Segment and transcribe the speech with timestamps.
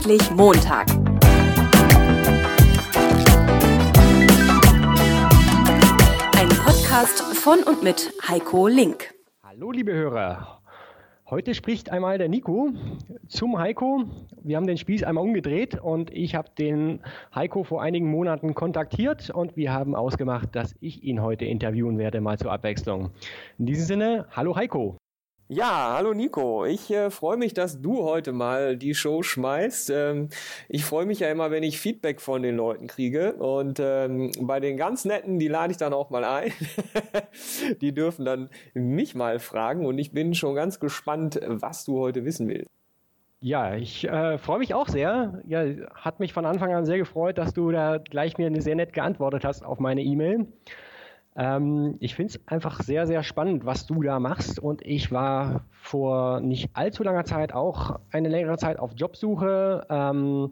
[0.00, 0.88] Endlich Montag.
[6.38, 9.12] Ein Podcast von und mit Heiko Link.
[9.42, 10.62] Hallo liebe Hörer.
[11.28, 12.70] Heute spricht einmal der Nico
[13.28, 14.04] zum Heiko.
[14.42, 17.00] Wir haben den Spieß einmal umgedreht und ich habe den
[17.34, 22.22] Heiko vor einigen Monaten kontaktiert und wir haben ausgemacht, dass ich ihn heute interviewen werde,
[22.22, 23.10] mal zur Abwechslung.
[23.58, 24.96] In diesem Sinne, hallo Heiko.
[25.52, 26.64] Ja, hallo Nico.
[26.64, 29.90] Ich äh, freue mich, dass du heute mal die Show schmeißt.
[29.90, 30.28] Ähm,
[30.68, 33.32] ich freue mich ja immer, wenn ich Feedback von den Leuten kriege.
[33.32, 36.52] Und ähm, bei den ganz netten, die lade ich dann auch mal ein.
[37.80, 39.86] die dürfen dann mich mal fragen.
[39.86, 42.70] Und ich bin schon ganz gespannt, was du heute wissen willst.
[43.40, 45.42] Ja, ich äh, freue mich auch sehr.
[45.48, 45.64] Ja,
[45.96, 49.44] hat mich von Anfang an sehr gefreut, dass du da gleich mir sehr nett geantwortet
[49.44, 50.46] hast auf meine E-Mail.
[51.40, 54.58] Ähm, ich finde es einfach sehr, sehr spannend, was du da machst.
[54.58, 59.86] Und ich war vor nicht allzu langer Zeit auch eine längere Zeit auf Jobsuche.
[59.88, 60.50] Ähm,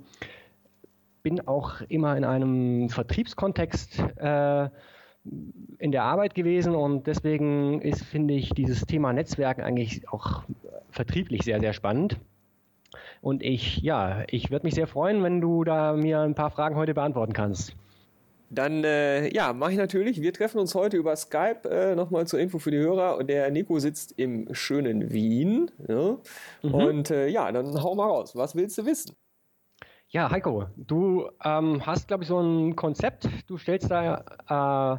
[1.22, 4.70] bin auch immer in einem Vertriebskontext äh,
[5.78, 10.44] in der Arbeit gewesen und deswegen ist, finde ich, dieses Thema Netzwerken eigentlich auch
[10.90, 12.18] vertrieblich sehr, sehr spannend.
[13.20, 16.76] Und ich, ja, ich würde mich sehr freuen, wenn du da mir ein paar Fragen
[16.76, 17.76] heute beantworten kannst.
[18.50, 20.22] Dann, äh, ja, mache ich natürlich.
[20.22, 21.68] Wir treffen uns heute über Skype.
[21.68, 23.22] Äh, Nochmal zur Info für die Hörer.
[23.24, 25.70] Der Nico sitzt im schönen Wien.
[25.86, 26.16] Ja?
[26.62, 26.74] Mhm.
[26.74, 28.34] Und äh, ja, dann hau mal raus.
[28.34, 29.14] Was willst du wissen?
[30.10, 33.28] Ja, Heiko, du ähm, hast, glaube ich, so ein Konzept.
[33.46, 34.96] Du stellst da, äh,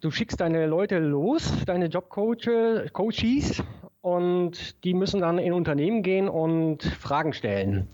[0.00, 3.64] du schickst deine Leute los, deine Jobcoaches,
[4.02, 7.88] und die müssen dann in Unternehmen gehen und Fragen stellen.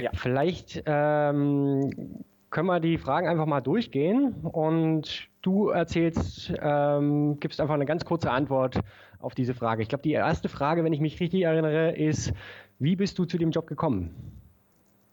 [0.00, 0.10] Ja.
[0.14, 7.74] Vielleicht ähm, können wir die Fragen einfach mal durchgehen und du erzählst, ähm, gibst einfach
[7.74, 8.80] eine ganz kurze Antwort
[9.20, 9.82] auf diese Frage.
[9.82, 12.32] Ich glaube, die erste Frage, wenn ich mich richtig erinnere, ist,
[12.78, 14.14] wie bist du zu dem Job gekommen?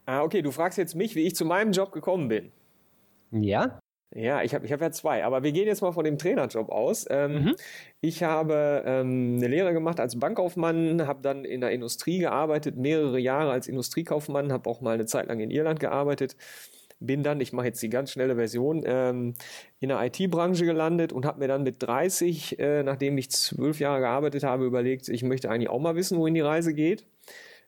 [0.06, 2.52] Ah, okay, du fragst jetzt mich, wie ich zu meinem Job gekommen bin.
[3.32, 3.80] Ja.
[4.14, 6.70] Ja, ich habe ich hab ja zwei, aber wir gehen jetzt mal von dem Trainerjob
[6.70, 7.06] aus.
[7.10, 7.56] Ähm, mhm.
[8.00, 13.20] Ich habe ähm, eine Lehre gemacht als Bankkaufmann, habe dann in der Industrie gearbeitet, mehrere
[13.20, 16.38] Jahre als Industriekaufmann, habe auch mal eine Zeit lang in Irland gearbeitet
[17.00, 19.34] bin dann, ich mache jetzt die ganz schnelle Version, ähm,
[19.80, 24.00] in der IT-Branche gelandet und habe mir dann mit 30, äh, nachdem ich zwölf Jahre
[24.00, 27.06] gearbeitet habe, überlegt, ich möchte eigentlich auch mal wissen, wohin die Reise geht.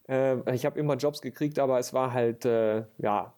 [0.07, 3.33] Äh, ich habe immer Jobs gekriegt, aber es war halt, äh, ja,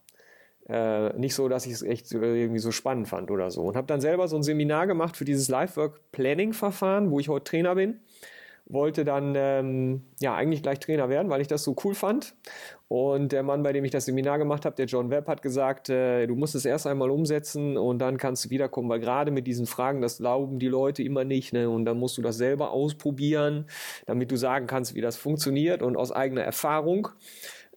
[0.68, 3.64] äh, nicht so, dass ich es echt irgendwie so spannend fand oder so.
[3.64, 7.76] Und habe dann selber so ein Seminar gemacht für dieses Life-Work-Planning-Verfahren, wo ich heute Trainer
[7.76, 8.00] bin
[8.70, 12.36] wollte dann ähm, ja eigentlich gleich Trainer werden, weil ich das so cool fand.
[12.88, 15.90] Und der Mann, bei dem ich das Seminar gemacht habe, der John Webb, hat gesagt,
[15.90, 19.48] äh, du musst es erst einmal umsetzen und dann kannst du wiederkommen, weil gerade mit
[19.48, 21.52] diesen Fragen, das glauben die Leute immer nicht.
[21.52, 21.70] Ne?
[21.70, 23.66] Und dann musst du das selber ausprobieren,
[24.06, 27.10] damit du sagen kannst, wie das funktioniert und aus eigener Erfahrung.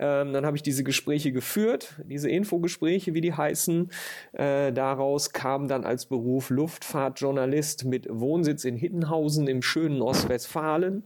[0.03, 3.89] Ähm, dann habe ich diese Gespräche geführt, diese Infogespräche, wie die heißen.
[4.33, 11.05] Äh, daraus kam dann als Beruf Luftfahrtjournalist mit Wohnsitz in Hittenhausen im schönen Ostwestfalen.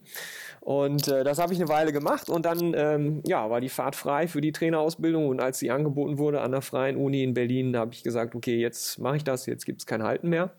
[0.61, 3.97] Und äh, das habe ich eine Weile gemacht und dann ähm, ja, war die Fahrt
[3.97, 5.29] frei für die Trainerausbildung.
[5.29, 8.57] Und als sie angeboten wurde an der Freien Uni in Berlin, habe ich gesagt, okay,
[8.57, 10.53] jetzt mache ich das, jetzt gibt es kein Halten mehr.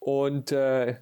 [0.00, 0.96] Und äh,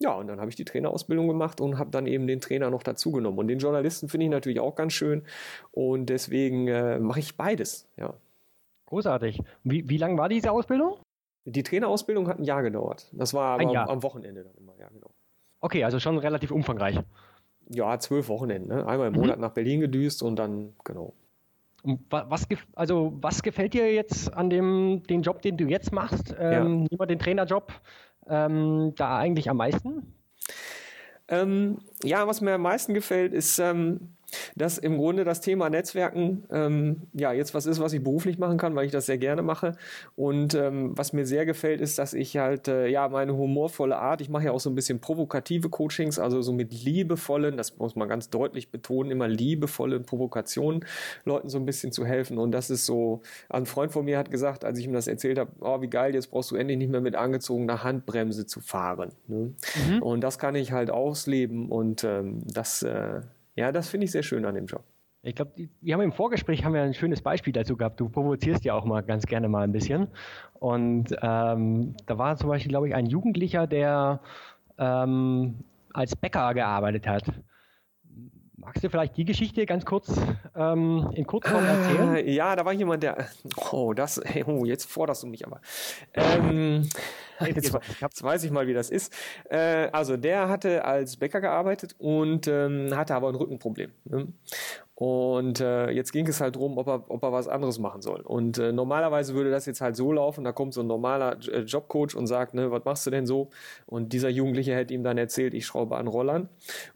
[0.00, 2.82] ja, und dann habe ich die Trainerausbildung gemacht und habe dann eben den Trainer noch
[2.82, 3.38] dazugenommen.
[3.38, 5.22] Und den Journalisten finde ich natürlich auch ganz schön.
[5.70, 8.14] Und deswegen äh, mache ich beides, ja.
[8.86, 9.40] Großartig.
[9.62, 10.98] Wie, wie lang war diese Ausbildung?
[11.46, 13.08] Die Trainerausbildung hat ein Jahr gedauert.
[13.12, 15.10] Das war am, am Wochenende dann immer, ja, genau.
[15.60, 17.00] Okay, also schon relativ umfangreich.
[17.70, 18.68] Ja, zwölf Wochenenden.
[18.68, 18.86] Ne?
[18.86, 19.20] Einmal im mhm.
[19.20, 21.14] Monat nach Berlin gedüst und dann, genau.
[22.08, 26.34] Was, also, was gefällt dir jetzt an dem den Job, den du jetzt machst?
[26.38, 27.04] Ähm, ja.
[27.04, 27.72] den Trainerjob
[28.26, 30.14] ähm, da eigentlich am meisten?
[31.28, 34.13] Ähm, ja, was mir am meisten gefällt, ist, ähm,
[34.56, 38.58] dass im Grunde das Thema Netzwerken ähm, ja jetzt was ist, was ich beruflich machen
[38.58, 39.72] kann, weil ich das sehr gerne mache.
[40.16, 44.20] Und ähm, was mir sehr gefällt, ist, dass ich halt äh, ja meine humorvolle Art,
[44.20, 47.96] ich mache ja auch so ein bisschen provokative Coachings, also so mit liebevollen, das muss
[47.96, 50.84] man ganz deutlich betonen, immer liebevollen Provokationen,
[51.24, 52.38] Leuten so ein bisschen zu helfen.
[52.38, 55.38] Und das ist so, ein Freund von mir hat gesagt, als ich ihm das erzählt
[55.38, 59.12] habe, oh, wie geil, jetzt brauchst du endlich nicht mehr mit angezogener Handbremse zu fahren.
[59.26, 59.54] Ne?
[59.88, 60.02] Mhm.
[60.02, 63.20] Und das kann ich halt ausleben und ähm, das äh,
[63.56, 64.84] ja, das finde ich sehr schön an dem Job.
[65.22, 67.98] Ich glaube, wir haben im Vorgespräch haben wir ein schönes Beispiel dazu gehabt.
[67.98, 70.08] Du provozierst ja auch mal ganz gerne mal ein bisschen.
[70.52, 74.20] Und ähm, da war zum Beispiel, glaube ich, ein Jugendlicher, der
[74.76, 75.64] ähm,
[75.94, 77.24] als Bäcker gearbeitet hat.
[78.56, 80.12] Magst du vielleicht die Geschichte ganz kurz
[80.54, 82.16] ähm, in Kurzform erzählen?
[82.16, 83.26] Äh, ja, da war jemand, der.
[83.72, 84.20] Oh, das.
[84.46, 85.60] Oh, jetzt forderst du mich aber.
[86.14, 86.88] Ähm,
[87.40, 89.12] jetzt, jetzt, weiß ich mal, wie das ist.
[89.50, 93.90] Äh, also, der hatte als Bäcker gearbeitet und ähm, hatte aber ein Rückenproblem.
[94.04, 94.28] Ne?
[94.96, 98.20] Und äh, jetzt ging es halt darum, ob er, ob er was anderes machen soll.
[98.20, 101.60] Und äh, normalerweise würde das jetzt halt so laufen, da kommt so ein normaler äh,
[101.60, 103.50] Jobcoach und sagt, ne, was machst du denn so?
[103.86, 106.48] Und dieser Jugendliche hätte ihm dann erzählt, ich schraube an Rollern.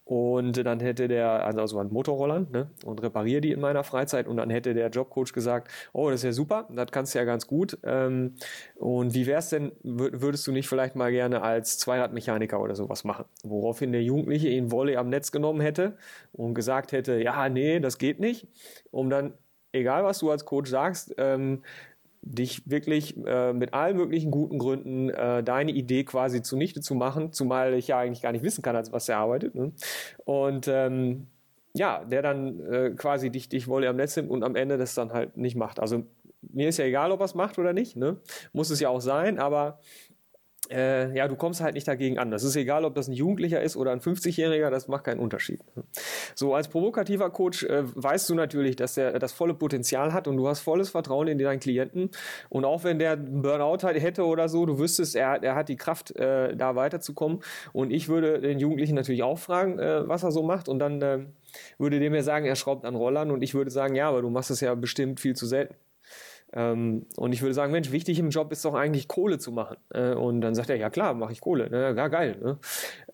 [0.05, 4.29] Und dann hätte der, also, also an Motorrollern, ne, und repariere die in meiner Freizeit.
[4.29, 7.25] Und dann hätte der Jobcoach gesagt, oh, das ist ja super, das kannst du ja
[7.25, 7.79] ganz gut.
[7.83, 8.37] Ähm,
[8.77, 13.25] und wie wär's denn, würdest du nicht vielleicht mal gerne als Zweiradmechaniker oder sowas machen?
[13.43, 15.97] Woraufhin der Jugendliche ihn Wolle am Netz genommen hätte
[16.33, 18.47] und gesagt hätte, ja, nee, das geht nicht,
[18.91, 19.33] um dann,
[19.73, 21.63] egal was du als Coach sagst, ähm,
[22.21, 27.33] dich wirklich äh, mit allen möglichen guten Gründen äh, deine Idee quasi zunichte zu machen,
[27.33, 29.55] zumal ich ja eigentlich gar nicht wissen kann, als was er arbeitet.
[29.55, 29.73] Ne?
[30.25, 31.29] Und ähm,
[31.75, 35.13] ja, der dann äh, quasi dich, dich Wolle am nimmt und am Ende das dann
[35.13, 35.81] halt nicht macht.
[35.81, 36.05] Also
[36.43, 38.17] mir ist ja egal, ob er es macht oder nicht, ne?
[38.53, 39.81] muss es ja auch sein, aber
[40.71, 42.31] äh, ja, du kommst halt nicht dagegen an.
[42.31, 45.61] Das ist egal, ob das ein Jugendlicher ist oder ein 50-Jähriger, das macht keinen Unterschied.
[46.35, 50.37] So, als provokativer Coach äh, weißt du natürlich, dass er das volle Potenzial hat und
[50.37, 52.11] du hast volles Vertrauen in deinen Klienten.
[52.49, 55.77] Und auch wenn der einen Burnout hätte oder so, du wüsstest, er, er hat die
[55.77, 57.41] Kraft, äh, da weiterzukommen.
[57.73, 60.69] Und ich würde den Jugendlichen natürlich auch fragen, äh, was er so macht.
[60.69, 61.21] Und dann äh,
[61.79, 63.31] würde dem ja sagen, er schraubt an Rollern.
[63.31, 65.75] Und ich würde sagen, ja, aber du machst es ja bestimmt viel zu selten.
[66.53, 69.77] Ähm, und ich würde sagen, Mensch, wichtig im Job ist doch eigentlich Kohle zu machen.
[69.91, 71.69] Äh, und dann sagt er, ja klar, mache ich Kohle.
[71.69, 71.95] Ne?
[71.95, 72.37] Ja, geil.
[72.43, 72.59] Ne?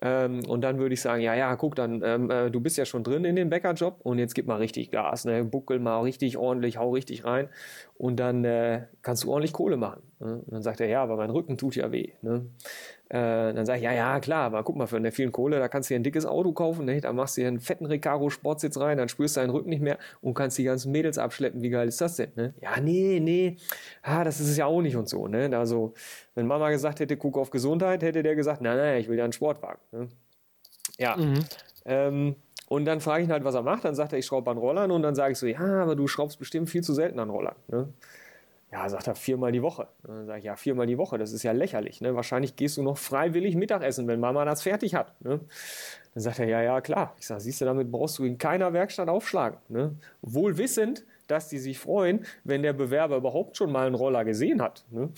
[0.01, 2.85] Ähm, und dann würde ich sagen, ja, ja, guck, dann, ähm, äh, du bist ja
[2.85, 5.25] schon drin in dem Bäckerjob und jetzt gib mal richtig Gas.
[5.25, 5.43] Ne?
[5.43, 7.49] Buckel mal richtig ordentlich, hau richtig rein
[7.97, 10.03] und dann äh, kannst du ordentlich Kohle machen.
[10.19, 10.37] Ne?
[10.37, 12.13] Und dann sagt er, ja, aber mein Rücken tut ja weh.
[12.21, 12.45] Ne?
[13.09, 15.67] Äh, dann sage ich, ja, ja, klar, aber guck mal, für der vielen Kohle, da
[15.67, 16.99] kannst du dir ein dickes Auto kaufen, ne?
[17.01, 19.99] da machst du dir einen fetten Recaro-Sportsitz rein, dann spürst du deinen Rücken nicht mehr
[20.21, 21.61] und kannst die ganzen Mädels abschleppen.
[21.61, 22.31] Wie geil ist das denn?
[22.35, 22.55] Ne?
[22.61, 23.57] Ja, nee, nee,
[24.01, 25.27] ah, das ist es ja auch nicht und so.
[25.27, 25.55] Ne?
[25.55, 25.93] Also,
[26.33, 29.23] wenn Mama gesagt hätte, guck auf Gesundheit, hätte der gesagt, nein, nein, ich will ja
[29.23, 29.81] einen Sportwagen.
[29.91, 30.09] Ne?
[30.97, 31.15] Ja.
[31.15, 31.45] Mhm.
[31.85, 32.35] Ähm,
[32.67, 33.85] und dann frage ich ihn halt, was er macht.
[33.85, 34.91] Dann sagt er, ich schraube an Rollern.
[34.91, 37.55] Und dann sage ich so, ja, aber du schraubst bestimmt viel zu selten an Rollern.
[37.67, 37.89] Ne?
[38.71, 39.87] Ja, sagt er viermal die Woche.
[40.03, 42.01] Dann sage ich, ja, viermal die Woche, das ist ja lächerlich.
[42.01, 42.15] Ne?
[42.15, 45.19] Wahrscheinlich gehst du noch freiwillig Mittagessen, wenn Mama das fertig hat.
[45.21, 45.39] Ne?
[46.13, 47.15] Dann sagt er, ja, ja, klar.
[47.19, 49.59] Ich sage, siehst du, damit brauchst du in keiner Werkstatt aufschlagen.
[49.69, 49.95] Ne?
[50.21, 54.61] Wohl wissend, dass die sich freuen, wenn der Bewerber überhaupt schon mal einen Roller gesehen
[54.61, 54.85] hat.
[54.91, 55.09] Ne?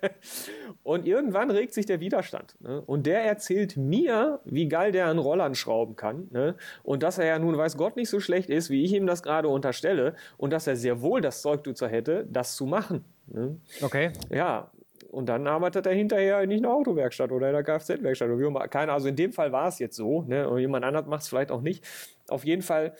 [0.82, 2.56] und irgendwann regt sich der Widerstand.
[2.60, 2.82] Ne?
[2.82, 6.28] Und der erzählt mir, wie geil der an Rollern schrauben kann.
[6.30, 6.56] Ne?
[6.82, 9.22] Und dass er ja nun weiß Gott nicht so schlecht ist, wie ich ihm das
[9.22, 10.14] gerade unterstelle.
[10.36, 13.04] Und dass er sehr wohl das Zeug dazu hätte, das zu machen.
[13.26, 13.56] Ne?
[13.82, 14.12] Okay.
[14.30, 14.70] Ja,
[15.10, 18.28] und dann arbeitet er hinterher nicht in der Autowerkstatt oder in der Kfz-Werkstatt.
[18.70, 20.22] Keine, also in dem Fall war es jetzt so.
[20.22, 20.48] Ne?
[20.48, 21.82] Und jemand anderes macht es vielleicht auch nicht.
[22.28, 22.92] Auf jeden Fall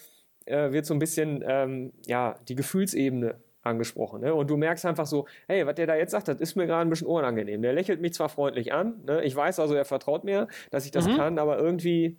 [0.46, 4.22] äh, wird so ein bisschen ähm, ja, die Gefühlsebene angesprochen.
[4.22, 4.34] Ne?
[4.34, 6.82] Und du merkst einfach so, hey, was der da jetzt sagt, das ist mir gerade
[6.82, 7.60] ein bisschen unangenehm.
[7.62, 9.22] Der lächelt mich zwar freundlich an, ne?
[9.24, 11.16] ich weiß also, er vertraut mir, dass ich das mhm.
[11.16, 12.16] kann, aber irgendwie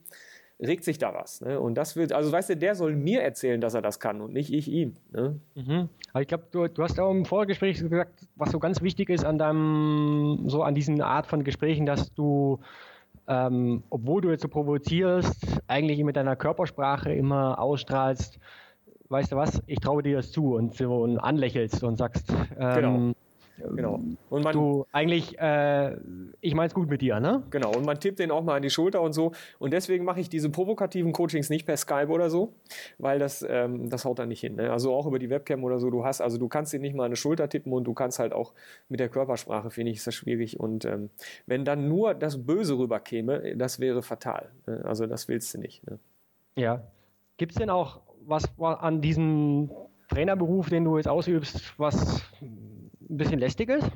[0.59, 1.41] regt sich da was.
[1.41, 1.59] Ne?
[1.59, 4.33] Und das wird, also weißt du, der soll mir erzählen, dass er das kann und
[4.33, 4.95] nicht ich ihm.
[5.11, 5.39] Ne?
[5.55, 5.89] Mhm.
[6.11, 9.23] Aber ich glaube, du, du hast auch im Vorgespräch gesagt, was so ganz wichtig ist
[9.23, 12.59] an deinem, so an diesen Art von Gesprächen, dass du
[13.27, 18.39] ähm, obwohl du jetzt so provozierst, eigentlich mit deiner Körpersprache immer ausstrahlst,
[19.09, 22.75] weißt du was, ich traue dir das zu und so und anlächelst und sagst, ähm,
[22.75, 23.13] genau.
[23.57, 23.99] Genau.
[24.29, 25.97] Und man, du eigentlich, äh,
[26.41, 27.43] ich meine es gut mit dir, ne?
[27.49, 27.71] Genau.
[27.71, 29.31] Und man tippt den auch mal an die Schulter und so.
[29.59, 32.53] Und deswegen mache ich diese provokativen Coachings nicht per Skype oder so,
[32.97, 34.55] weil das, ähm, das haut da nicht hin.
[34.55, 34.71] Ne?
[34.71, 35.89] Also auch über die Webcam oder so.
[35.89, 38.19] Du hast, also du kannst den nicht mal an die Schulter tippen und du kannst
[38.19, 38.53] halt auch
[38.89, 40.59] mit der Körpersprache, finde ich, ist das schwierig.
[40.59, 41.09] Und ähm,
[41.45, 44.49] wenn dann nur das Böse rüberkäme, das wäre fatal.
[44.67, 44.83] Ne?
[44.85, 45.85] Also das willst du nicht.
[45.87, 45.99] Ne?
[46.55, 46.83] Ja.
[47.37, 49.69] Gibt es denn auch was an diesem
[50.09, 52.21] Trainerberuf, den du jetzt ausübst, was
[53.09, 53.89] ein bisschen lästig ist?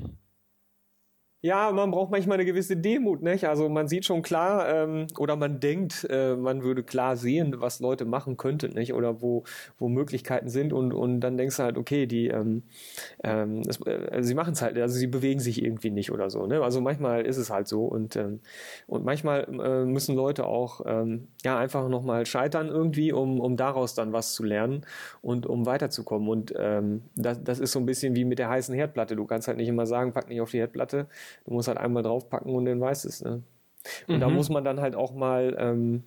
[1.44, 3.46] Ja, man braucht manchmal eine gewisse Demut, nicht?
[3.48, 7.80] Also man sieht schon klar ähm, oder man denkt, äh, man würde klar sehen, was
[7.80, 8.94] Leute machen könnten, nicht?
[8.94, 9.44] Oder wo,
[9.80, 12.62] wo Möglichkeiten sind und, und dann denkst du halt, okay, die ähm,
[13.24, 16.46] ähm, das, äh, sie machen es halt, also sie bewegen sich irgendwie nicht oder so.
[16.46, 16.62] Ne?
[16.62, 18.42] Also manchmal ist es halt so und, ähm,
[18.88, 23.96] und manchmal äh, müssen Leute auch ähm, ja einfach nochmal scheitern irgendwie, um, um daraus
[23.96, 24.86] dann was zu lernen
[25.24, 26.30] und um weiterzukommen.
[26.30, 29.16] Und ähm, das, das ist so ein bisschen wie mit der heißen Herdplatte.
[29.16, 31.08] Du kannst halt nicht immer sagen, pack nicht auf die Herdplatte
[31.46, 33.24] Du musst halt einmal draufpacken und dann weißt es.
[33.24, 33.44] Ne?
[34.08, 34.20] Und mhm.
[34.20, 36.04] da muss man dann halt auch mal ähm,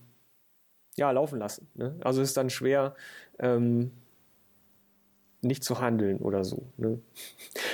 [0.96, 1.68] ja, laufen lassen.
[1.74, 1.96] Ne?
[2.02, 2.94] Also ist dann schwer,
[3.38, 3.90] ähm,
[5.44, 6.62] nicht zu handeln oder so.
[6.76, 7.00] Ne?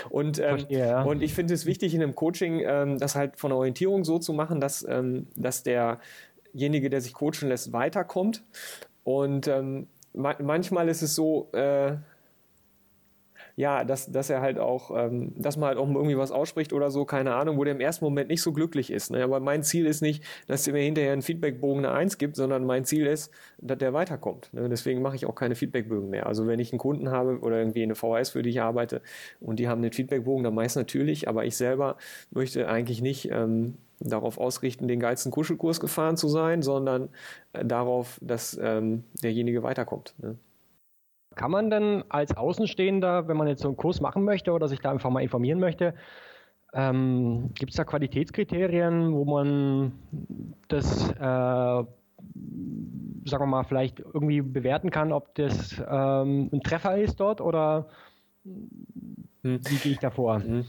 [0.08, 1.02] Und, ähm, ja.
[1.02, 4.18] und ich finde es wichtig in einem Coaching, ähm, das halt von der Orientierung so
[4.18, 8.42] zu machen, dass, ähm, dass derjenige, der sich coachen lässt, weiterkommt.
[9.04, 11.96] Und ähm, ma manchmal ist es so, äh,
[13.60, 16.90] ja, dass, dass er halt auch, ähm, dass man halt auch irgendwie was ausspricht oder
[16.90, 19.10] so, keine Ahnung, wo der im ersten Moment nicht so glücklich ist.
[19.10, 19.22] Ne?
[19.22, 22.64] Aber mein Ziel ist nicht, dass er mir hinterher einen Feedbackbogen eine Eins gibt, sondern
[22.64, 24.48] mein Ziel ist, dass der weiterkommt.
[24.54, 24.66] Ne?
[24.70, 26.26] Deswegen mache ich auch keine Feedbackbögen mehr.
[26.26, 29.02] Also wenn ich einen Kunden habe oder irgendwie eine VHS, für die ich arbeite
[29.40, 31.98] und die haben einen Feedbackbogen, dann meist natürlich, aber ich selber
[32.30, 37.10] möchte eigentlich nicht ähm, darauf ausrichten, den geilsten Kuschelkurs gefahren zu sein, sondern
[37.52, 40.14] äh, darauf, dass ähm, derjenige weiterkommt.
[40.16, 40.38] Ne?
[41.36, 44.80] Kann man denn als Außenstehender, wenn man jetzt so einen Kurs machen möchte oder sich
[44.80, 45.94] da einfach mal informieren möchte,
[46.72, 49.92] ähm, gibt es da Qualitätskriterien, wo man
[50.68, 51.88] das, äh, sagen
[53.28, 57.86] wir mal, vielleicht irgendwie bewerten kann, ob das ähm, ein Treffer ist dort oder
[58.44, 59.60] hm.
[59.68, 60.42] wie gehe ich da vor?
[60.42, 60.64] Hm.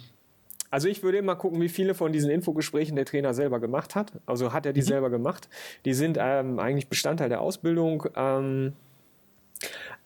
[0.71, 4.13] Also ich würde immer gucken, wie viele von diesen Infogesprächen der Trainer selber gemacht hat.
[4.25, 4.85] Also hat er die mhm.
[4.85, 5.49] selber gemacht.
[5.83, 8.05] Die sind ähm, eigentlich Bestandteil der Ausbildung.
[8.15, 8.71] Ähm,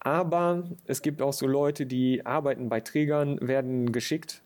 [0.05, 4.43] aber es gibt auch so Leute, die arbeiten bei Trägern, werden geschickt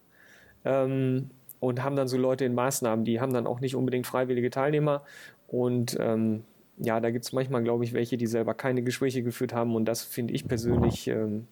[0.63, 4.51] ähm, und haben dann so Leute in Maßnahmen, die haben dann auch nicht unbedingt freiwillige
[4.51, 5.03] Teilnehmer.
[5.47, 6.45] Und ähm,
[6.77, 9.75] ja, da gibt es manchmal, glaube ich, welche, die selber keine Gespräche geführt haben.
[9.75, 11.45] Und das finde ich persönlich ähm,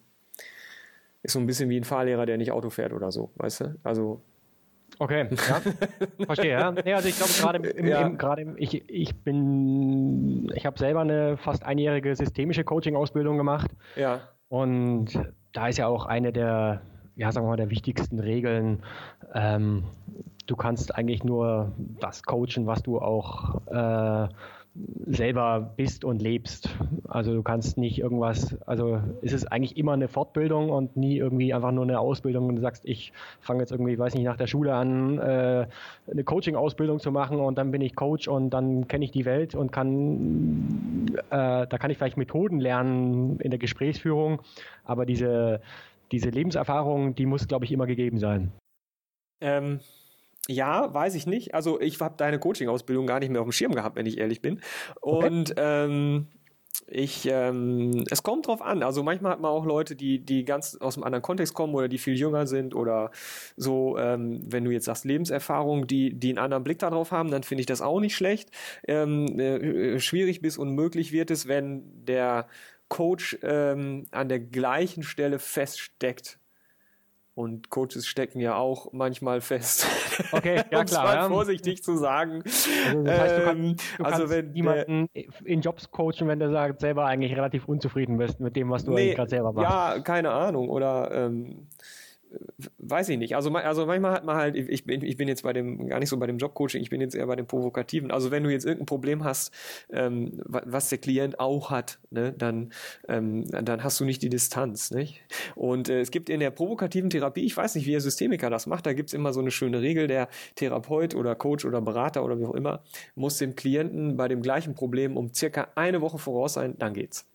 [1.22, 3.74] ist so ein bisschen wie ein Fahrlehrer, der nicht Auto fährt oder so, weißt du?
[3.82, 4.22] Also
[4.98, 5.60] Okay, ja.
[6.26, 6.72] Verstehe, ja.
[6.72, 8.06] Nee, also ich glaube gerade im, ja.
[8.06, 13.70] im, gerade ich, ich bin, ich habe selber eine fast einjährige systemische Coaching-Ausbildung gemacht.
[13.96, 14.20] Ja.
[14.48, 15.08] Und
[15.52, 16.82] da ist ja auch eine der,
[17.16, 18.82] ja, sagen wir mal, der wichtigsten Regeln,
[19.34, 19.84] ähm,
[20.46, 24.28] du kannst eigentlich nur das coachen, was du auch äh,
[25.06, 26.68] selber bist und lebst.
[27.08, 31.54] Also du kannst nicht irgendwas, also es ist eigentlich immer eine Fortbildung und nie irgendwie
[31.54, 34.46] einfach nur eine Ausbildung und du sagst, ich fange jetzt irgendwie, weiß nicht, nach der
[34.46, 35.66] Schule an, äh,
[36.10, 39.54] eine Coaching-Ausbildung zu machen und dann bin ich Coach und dann kenne ich die Welt
[39.54, 44.40] und kann, äh, da kann ich vielleicht Methoden lernen in der Gesprächsführung,
[44.84, 45.60] aber diese,
[46.12, 48.52] diese Lebenserfahrung, die muss, glaube ich, immer gegeben sein.
[49.40, 49.80] Ähm,
[50.48, 51.54] ja, weiß ich nicht.
[51.54, 54.40] Also ich habe deine Coaching-Ausbildung gar nicht mehr auf dem Schirm gehabt, wenn ich ehrlich
[54.40, 54.60] bin.
[55.00, 55.84] Und okay.
[55.84, 56.26] ähm,
[56.86, 58.82] ich, ähm, es kommt drauf an.
[58.82, 61.88] Also manchmal hat man auch Leute, die, die ganz aus einem anderen Kontext kommen oder
[61.88, 63.10] die viel jünger sind oder
[63.56, 67.42] so, ähm, wenn du jetzt sagst Lebenserfahrung, die, die einen anderen Blick darauf haben, dann
[67.42, 68.50] finde ich das auch nicht schlecht.
[68.86, 72.46] Ähm, äh, schwierig bis unmöglich wird es, wenn der
[72.88, 76.38] Coach ähm, an der gleichen Stelle feststeckt
[77.38, 79.86] und Coaches stecken ja auch manchmal fest.
[80.32, 81.04] Okay, ja klar.
[81.04, 81.28] mal ja.
[81.28, 82.42] vorsichtig zu sagen.
[82.42, 85.08] Also, das heißt, du, kannst, ähm, du also wenn jemanden
[85.44, 88.92] in Jobs coachen, wenn du sagt, selber eigentlich relativ unzufrieden bist mit dem, was du
[88.92, 89.70] nee, gerade selber machst.
[89.70, 90.70] Ja, keine Ahnung.
[90.70, 91.68] Oder ähm,
[92.78, 93.36] weiß ich nicht.
[93.36, 96.08] Also, also manchmal hat man halt, ich bin, ich bin jetzt bei dem, gar nicht
[96.08, 98.10] so bei dem Jobcoaching, ich bin jetzt eher bei dem Provokativen.
[98.10, 99.52] Also wenn du jetzt irgendein Problem hast,
[99.90, 102.72] ähm, was der Klient auch hat, ne, dann,
[103.08, 104.90] ähm, dann hast du nicht die Distanz.
[104.90, 105.22] Nicht?
[105.54, 108.66] Und äh, es gibt in der provokativen Therapie, ich weiß nicht, wie der Systemiker das
[108.66, 112.24] macht, da gibt es immer so eine schöne Regel, der Therapeut oder Coach oder Berater
[112.24, 112.82] oder wie auch immer,
[113.14, 117.26] muss dem Klienten bei dem gleichen Problem um circa eine Woche voraus sein, dann geht's.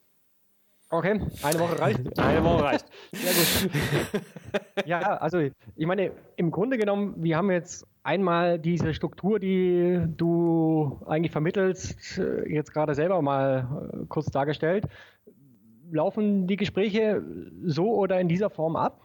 [0.93, 2.19] Okay, eine Woche reicht.
[2.19, 2.85] eine Woche reicht.
[3.13, 4.85] Sehr gut.
[4.85, 11.01] ja, also ich meine, im Grunde genommen, wir haben jetzt einmal diese Struktur, die du
[11.07, 14.85] eigentlich vermittelst, jetzt gerade selber mal äh, kurz dargestellt.
[15.89, 17.23] Laufen die Gespräche
[17.63, 19.01] so oder in dieser Form ab?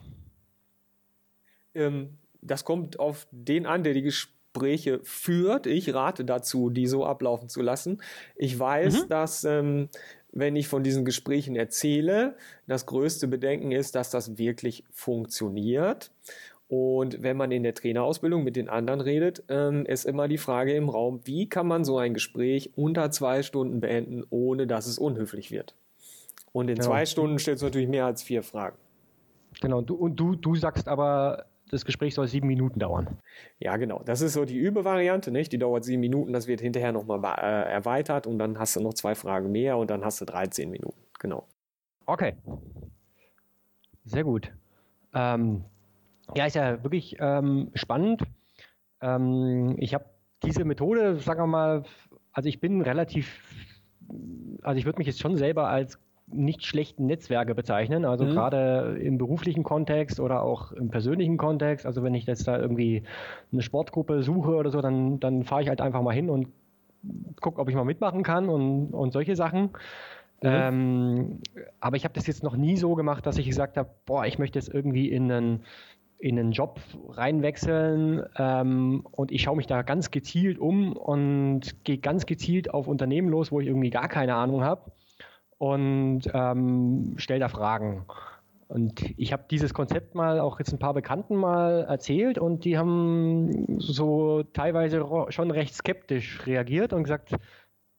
[1.74, 5.66] Ähm, das kommt auf den an, der die Gespräche führt.
[5.66, 8.02] Ich rate dazu, die so ablaufen zu lassen.
[8.36, 9.08] Ich weiß, mhm.
[9.08, 9.88] dass ähm,
[10.38, 12.36] wenn ich von diesen Gesprächen erzähle.
[12.66, 16.10] Das größte Bedenken ist, dass das wirklich funktioniert.
[16.68, 20.74] Und wenn man in der Trainerausbildung mit den anderen redet, ähm, ist immer die Frage
[20.74, 24.98] im Raum, wie kann man so ein Gespräch unter zwei Stunden beenden, ohne dass es
[24.98, 25.74] unhöflich wird?
[26.52, 26.82] Und in ja.
[26.82, 28.76] zwei Stunden stellst du natürlich mehr als vier Fragen.
[29.62, 33.18] Genau, du, und du, du sagst aber, das Gespräch soll sieben Minuten dauern.
[33.58, 34.02] Ja, genau.
[34.04, 35.52] Das ist so die Übevariante, nicht?
[35.52, 38.94] Die dauert sieben Minuten, das wird hinterher nochmal äh, erweitert und dann hast du noch
[38.94, 40.98] zwei Fragen mehr und dann hast du 13 Minuten.
[41.18, 41.46] Genau.
[42.06, 42.34] Okay.
[44.04, 44.52] Sehr gut.
[45.14, 45.64] Ähm,
[46.34, 48.22] ja, ist ja wirklich ähm, spannend.
[49.00, 50.06] Ähm, ich habe
[50.42, 51.82] diese Methode, sagen wir mal,
[52.32, 53.40] also ich bin relativ,
[54.62, 55.98] also ich würde mich jetzt schon selber als
[56.32, 58.30] nicht schlechten Netzwerke bezeichnen, also mhm.
[58.30, 61.86] gerade im beruflichen Kontext oder auch im persönlichen Kontext.
[61.86, 63.02] Also wenn ich jetzt da irgendwie
[63.52, 66.48] eine Sportgruppe suche oder so, dann, dann fahre ich halt einfach mal hin und
[67.40, 69.70] gucke, ob ich mal mitmachen kann und, und solche Sachen.
[70.42, 70.50] Mhm.
[70.50, 71.40] Ähm,
[71.80, 74.38] aber ich habe das jetzt noch nie so gemacht, dass ich gesagt habe, boah, ich
[74.38, 75.60] möchte jetzt irgendwie in einen,
[76.18, 81.98] in einen Job reinwechseln ähm, und ich schaue mich da ganz gezielt um und gehe
[81.98, 84.92] ganz gezielt auf Unternehmen los, wo ich irgendwie gar keine Ahnung habe
[85.58, 88.06] und ähm, stell da Fragen.
[88.68, 92.76] Und ich habe dieses Konzept mal auch jetzt ein paar Bekannten mal erzählt und die
[92.76, 97.34] haben so teilweise schon recht skeptisch reagiert und gesagt,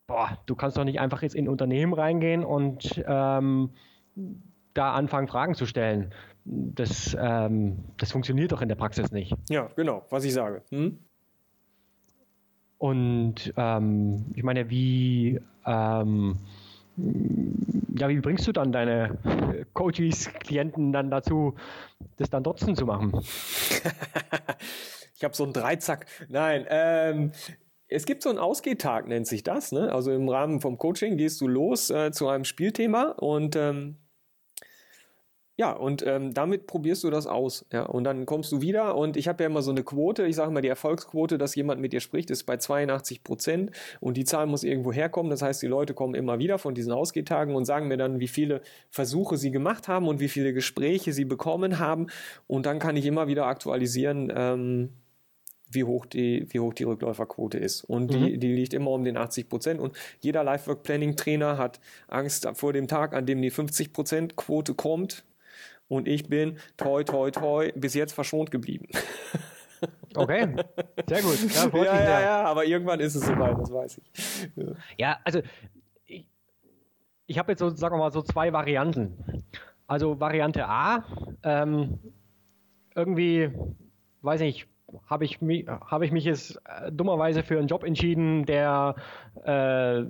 [0.05, 3.71] boah, du kannst doch nicht einfach jetzt in ein Unternehmen reingehen und ähm,
[4.75, 6.13] da anfangen, Fragen zu stellen.
[6.45, 9.33] Das, ähm, das funktioniert doch in der Praxis nicht.
[9.49, 10.61] Ja, genau, was ich sage.
[10.69, 10.99] Hm?
[12.77, 16.37] Und ähm, ich meine, wie, ähm,
[17.98, 19.18] ja, wie bringst du dann deine
[19.74, 21.56] Coaches, Klienten dann dazu,
[22.18, 23.12] das dann trotzdem zu machen?
[25.15, 26.06] ich habe so einen Dreizack.
[26.29, 27.32] Nein, ähm,
[27.88, 29.72] es gibt so einen Ausgehtag, nennt sich das.
[29.72, 29.91] Ne?
[29.91, 33.98] Also im Rahmen vom Coaching gehst du los äh, zu einem Spielthema und ähm,
[35.59, 37.65] ja, und ähm, damit probierst du das aus.
[37.73, 40.37] Ja, und dann kommst du wieder und ich habe ja immer so eine Quote, ich
[40.37, 44.23] sage mal, die Erfolgsquote, dass jemand mit dir spricht, ist bei 82 Prozent und die
[44.23, 45.29] Zahl muss irgendwo herkommen.
[45.29, 48.29] Das heißt, die Leute kommen immer wieder von diesen Ausgehtagen und sagen mir dann, wie
[48.29, 52.07] viele Versuche sie gemacht haben und wie viele Gespräche sie bekommen haben.
[52.47, 54.89] Und dann kann ich immer wieder aktualisieren, ähm,
[55.69, 57.83] wie hoch die, wie hoch die Rückläuferquote ist.
[57.83, 58.39] Und die, mhm.
[58.39, 59.81] die liegt immer um den 80 Prozent.
[59.81, 64.37] Und jeder Life-Work Planning Trainer hat Angst vor dem Tag, an dem die 50 Prozent
[64.37, 65.25] Quote kommt,
[65.89, 68.88] und ich bin toi, toi, toi bis jetzt verschont geblieben.
[70.15, 70.55] Okay,
[71.08, 71.38] sehr gut.
[71.55, 74.51] Ja, ja, ja, ja, aber irgendwann ist es soweit, das weiß ich.
[74.55, 75.41] Ja, ja also
[76.05, 76.25] ich,
[77.27, 79.46] ich habe jetzt so, sagen wir mal, so zwei Varianten.
[79.88, 81.05] Also Variante A,
[81.43, 82.00] ähm,
[82.93, 83.51] irgendwie,
[84.22, 84.67] weiß nicht,
[85.08, 88.96] habe ich, hab ich mich jetzt äh, dummerweise für einen Job entschieden, der,
[89.43, 90.03] äh,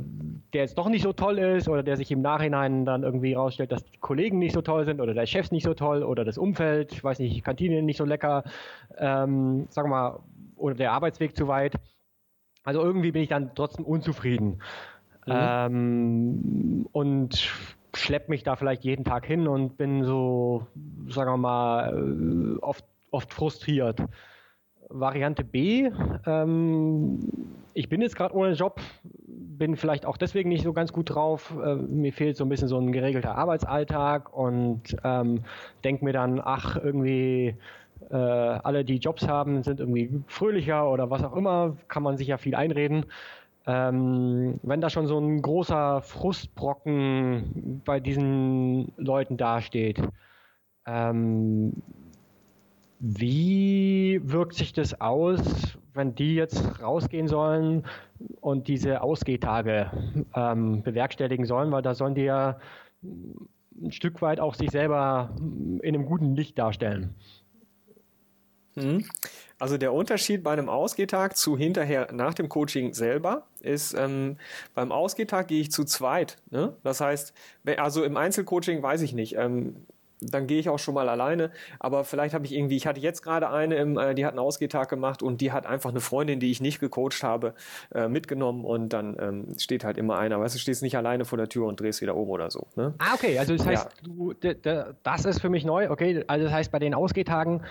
[0.54, 3.72] der jetzt doch nicht so toll ist oder der sich im Nachhinein dann irgendwie rausstellt,
[3.72, 6.38] dass die Kollegen nicht so toll sind oder der Chef nicht so toll oder das
[6.38, 8.44] Umfeld, ich weiß nicht, Kantine nicht so lecker,
[8.98, 10.20] ähm, sagen wir mal,
[10.56, 11.76] oder der Arbeitsweg zu weit.
[12.64, 14.62] Also irgendwie bin ich dann trotzdem unzufrieden.
[15.26, 15.34] Mhm.
[15.34, 17.50] Ähm, und
[17.96, 20.68] schlepp mich da vielleicht jeden Tag hin und bin so,
[21.08, 24.02] sagen wir mal, äh, oft, oft frustriert.
[24.90, 25.92] Variante B,
[26.26, 27.20] ähm,
[27.74, 28.82] ich bin jetzt gerade ohne Job,
[29.28, 31.54] bin vielleicht auch deswegen nicht so ganz gut drauf.
[31.64, 35.44] Äh, mir fehlt so ein bisschen so ein geregelter Arbeitsalltag und ähm,
[35.84, 37.56] denke mir dann, ach, irgendwie
[38.10, 42.28] äh, alle, die Jobs haben, sind irgendwie fröhlicher oder was auch immer, kann man sich
[42.28, 43.06] ja viel einreden.
[43.68, 50.02] Ähm, wenn da schon so ein großer Frustbrocken bei diesen Leuten dasteht,
[50.88, 51.74] ähm,
[53.00, 55.40] wie wirkt sich das aus,
[55.94, 57.86] wenn die jetzt rausgehen sollen
[58.42, 59.90] und diese Ausgehtage
[60.36, 61.72] ähm, bewerkstelligen sollen?
[61.72, 62.60] Weil da sollen die ja
[63.02, 67.16] ein Stück weit auch sich selber in einem guten Licht darstellen.
[68.76, 69.06] Mhm.
[69.60, 74.38] Also der Unterschied bei einem Ausgehtag zu hinterher nach dem Coaching selber ist, ähm,
[74.74, 76.38] beim Ausgehtag gehe ich zu zweit.
[76.50, 76.76] Ne?
[76.84, 77.34] Das heißt,
[77.78, 79.36] also im Einzelcoaching weiß ich nicht.
[79.36, 79.86] Ähm,
[80.22, 81.52] dann gehe ich auch schon mal alleine.
[81.80, 84.40] Aber vielleicht habe ich irgendwie, ich hatte jetzt gerade eine, im, äh, die hat einen
[84.40, 87.54] Ausgehtag gemacht und die hat einfach eine Freundin, die ich nicht gecoacht habe,
[87.94, 90.40] äh, mitgenommen und dann ähm, steht halt immer einer.
[90.40, 92.68] Weißt du, stehst nicht alleine vor der Tür und drehst wieder um oder so.
[92.76, 92.94] Ne?
[93.00, 93.40] Ah, okay.
[93.40, 94.54] Also das heißt, ja.
[94.54, 95.90] du, das ist für mich neu.
[95.90, 97.64] Okay, also das heißt, bei den Ausgehtagen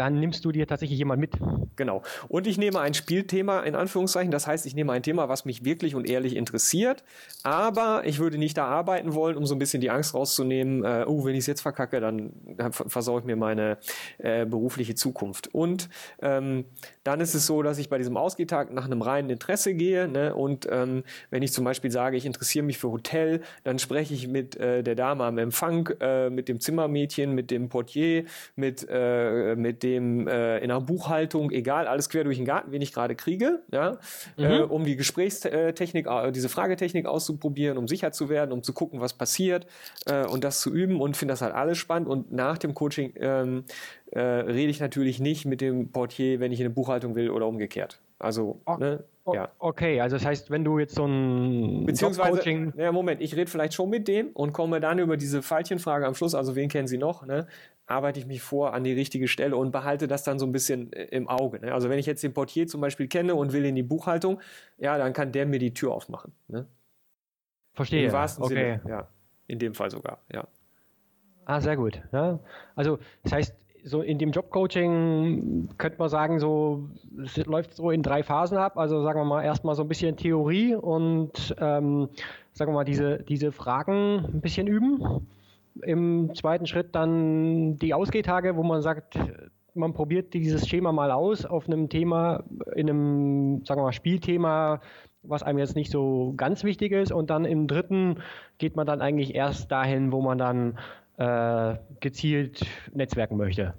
[0.00, 1.32] dann nimmst du dir tatsächlich jemand mit.
[1.76, 2.02] Genau.
[2.28, 4.30] Und ich nehme ein Spielthema in Anführungszeichen.
[4.30, 7.04] Das heißt, ich nehme ein Thema, was mich wirklich und ehrlich interessiert.
[7.42, 11.04] Aber ich würde nicht da arbeiten wollen, um so ein bisschen die Angst rauszunehmen, äh,
[11.06, 12.32] oh, wenn ich es jetzt verkacke, dann,
[12.70, 13.76] versaue ich mir meine
[14.16, 15.54] äh, berufliche Zukunft.
[15.54, 15.90] Und
[16.22, 16.64] ähm,
[17.04, 20.08] dann ist es so, dass ich bei diesem Ausgehtag nach einem reinen Interesse gehe.
[20.08, 20.34] Ne?
[20.34, 24.28] Und ähm, wenn ich zum Beispiel sage, ich interessiere mich für Hotel, dann spreche ich
[24.28, 28.24] mit äh, der Dame am Empfang, äh, mit dem Zimmermädchen, mit dem Portier,
[28.56, 32.72] mit, äh, mit dem dem äh, in der Buchhaltung, egal, alles quer durch den Garten,
[32.72, 33.98] wen ich gerade kriege, ja,
[34.36, 34.44] mhm.
[34.44, 39.00] äh, um die Gesprächstechnik, äh, diese Fragetechnik auszuprobieren, um sicher zu werden, um zu gucken,
[39.00, 39.66] was passiert
[40.06, 42.08] äh, und das zu üben und finde das halt alles spannend.
[42.08, 43.64] Und nach dem Coaching ähm,
[44.10, 47.46] äh, rede ich natürlich nicht mit dem Portier, wenn ich in eine Buchhaltung will oder
[47.46, 48.00] umgekehrt.
[48.18, 49.04] Also, oh, ne?
[49.32, 49.50] Ja.
[49.58, 53.48] Okay, also das heißt, wenn du jetzt so ein Beziehungsweise, Coaching ja, Moment, ich rede
[53.48, 56.88] vielleicht schon mit dem und komme dann über diese Pfeilchenfrage am Schluss, also wen kennen
[56.88, 57.46] Sie noch, ne?
[57.90, 60.92] arbeite ich mich vor an die richtige Stelle und behalte das dann so ein bisschen
[60.92, 61.60] äh, im Auge.
[61.60, 61.74] Ne?
[61.74, 64.40] Also wenn ich jetzt den Portier zum Beispiel kenne und will in die Buchhaltung,
[64.78, 66.32] ja, dann kann der mir die Tür aufmachen.
[66.48, 66.66] Ne?
[67.74, 68.06] Verstehe.
[68.06, 68.80] Im wahrsten okay.
[68.82, 69.08] Sinne, ja.
[69.46, 70.46] In dem Fall sogar, ja.
[71.44, 72.00] Ah, sehr gut.
[72.12, 72.38] Ja.
[72.76, 76.88] Also das heißt, so in dem Jobcoaching könnte man sagen, so
[77.22, 78.76] es läuft so in drei Phasen ab.
[78.76, 82.08] Also sagen wir mal erstmal so ein bisschen Theorie und ähm,
[82.52, 85.26] sagen wir mal diese, diese Fragen ein bisschen üben.
[85.82, 89.18] Im zweiten Schritt dann die Ausgehtage, wo man sagt,
[89.74, 94.80] man probiert dieses Schema mal aus auf einem Thema, in einem, sagen wir mal, Spielthema,
[95.22, 97.12] was einem jetzt nicht so ganz wichtig ist.
[97.12, 98.16] Und dann im dritten
[98.58, 100.78] geht man dann eigentlich erst dahin, wo man dann
[101.20, 103.74] äh, gezielt netzwerken möchte.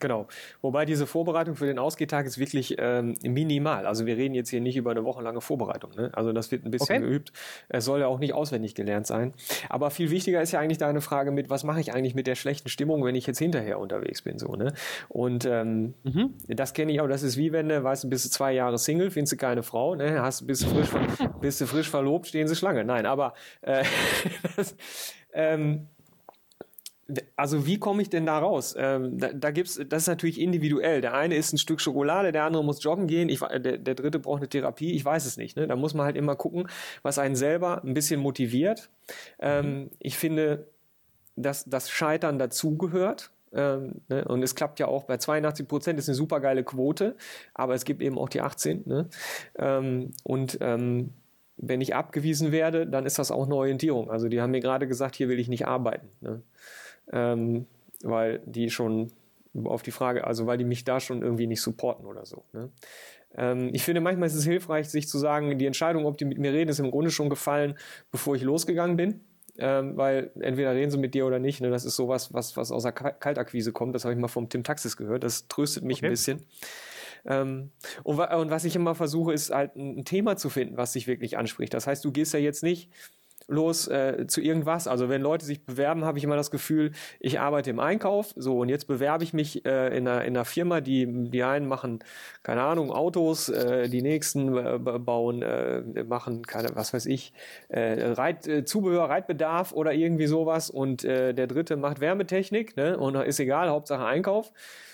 [0.00, 0.26] Genau.
[0.62, 3.86] Wobei diese Vorbereitung für den Ausgehtag ist wirklich ähm, minimal.
[3.86, 5.92] Also wir reden jetzt hier nicht über eine wochenlange Vorbereitung.
[5.96, 6.10] Ne?
[6.12, 7.06] Also das wird ein bisschen okay.
[7.06, 7.32] geübt.
[7.68, 9.32] Es soll ja auch nicht auswendig gelernt sein.
[9.68, 12.34] Aber viel wichtiger ist ja eigentlich deine Frage mit, was mache ich eigentlich mit der
[12.34, 14.38] schlechten Stimmung, wenn ich jetzt hinterher unterwegs bin.
[14.38, 14.72] So, ne?
[15.08, 16.34] Und ähm, mhm.
[16.48, 17.08] das kenne ich auch.
[17.08, 19.62] Das ist wie wenn du, weißt du, bist du zwei Jahre Single, findest du keine
[19.62, 20.20] Frau, ne?
[20.20, 20.88] Hast, bist, frisch,
[21.40, 22.84] bist du frisch verlobt, stehen sie Schlange.
[22.84, 23.84] Nein, aber äh,
[24.56, 24.74] das,
[25.32, 25.86] ähm,
[27.36, 28.74] also wie komme ich denn da raus?
[28.76, 31.00] Ähm, da, da gibt's, das ist natürlich individuell.
[31.00, 34.18] Der eine isst ein Stück Schokolade, der andere muss joggen gehen, ich, der, der dritte
[34.18, 35.56] braucht eine Therapie, ich weiß es nicht.
[35.56, 35.66] Ne?
[35.66, 36.68] Da muss man halt immer gucken,
[37.02, 38.90] was einen selber ein bisschen motiviert.
[39.38, 39.90] Ähm, mhm.
[39.98, 40.66] Ich finde,
[41.36, 43.30] dass das Scheitern dazugehört.
[43.52, 44.24] Ähm, ne?
[44.26, 47.16] Und es klappt ja auch bei 82 Prozent, ist eine super geile Quote,
[47.54, 48.84] aber es gibt eben auch die 18.
[48.86, 49.08] Ne?
[49.58, 51.14] Ähm, und ähm,
[51.62, 54.10] wenn ich abgewiesen werde, dann ist das auch eine Orientierung.
[54.10, 56.08] Also die haben mir gerade gesagt, hier will ich nicht arbeiten.
[56.20, 56.42] Ne?
[57.12, 57.66] Ähm,
[58.02, 59.12] weil die schon
[59.64, 62.44] auf die Frage, also weil die mich da schon irgendwie nicht supporten oder so.
[62.52, 62.70] Ne?
[63.36, 66.38] Ähm, ich finde, manchmal ist es hilfreich, sich zu sagen, die Entscheidung, ob die mit
[66.38, 67.76] mir reden, ist im Grunde schon gefallen,
[68.10, 69.20] bevor ich losgegangen bin.
[69.58, 71.60] Ähm, weil entweder reden sie mit dir oder nicht.
[71.60, 71.70] Ne?
[71.70, 73.94] Das ist sowas, was, was aus der Kaltakquise kommt.
[73.94, 75.22] Das habe ich mal vom Tim Taxis gehört.
[75.22, 76.06] Das tröstet mich okay.
[76.06, 76.46] ein bisschen.
[77.26, 77.70] Ähm,
[78.02, 81.06] und, und, was ich immer versuche, ist halt ein, ein Thema zu finden, was dich
[81.06, 81.74] wirklich anspricht.
[81.74, 82.90] Das heißt, du gehst ja jetzt nicht
[83.50, 84.86] los äh, zu irgendwas.
[84.88, 88.58] Also wenn Leute sich bewerben, habe ich immer das Gefühl, ich arbeite im Einkauf, so
[88.60, 92.00] und jetzt bewerbe ich mich äh, in, einer, in einer Firma, die die einen machen,
[92.42, 97.32] keine Ahnung, Autos, äh, die nächsten äh, bauen, äh, machen, keine, was weiß ich,
[97.68, 102.96] äh, Reit, äh, Zubehör, Reitbedarf oder irgendwie sowas und äh, der dritte macht Wärmetechnik, ne?
[102.96, 104.52] Und ist egal, Hauptsache Einkauf.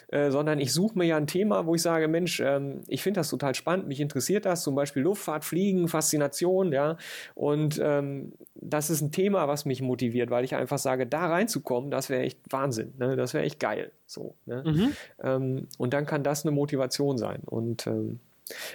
[0.08, 3.18] Äh, sondern ich suche mir ja ein Thema, wo ich sage, Mensch, ähm, ich finde
[3.20, 6.96] das total spannend, mich interessiert das, zum Beispiel Luftfahrt, Fliegen, Faszination, ja,
[7.34, 11.90] und ähm, das ist ein Thema, was mich motiviert, weil ich einfach sage, da reinzukommen,
[11.90, 13.16] das wäre echt Wahnsinn, ne?
[13.16, 14.62] das wäre echt geil, so, ne?
[14.64, 14.92] Mhm.
[15.22, 18.20] Ähm, und dann kann das eine Motivation sein und ähm,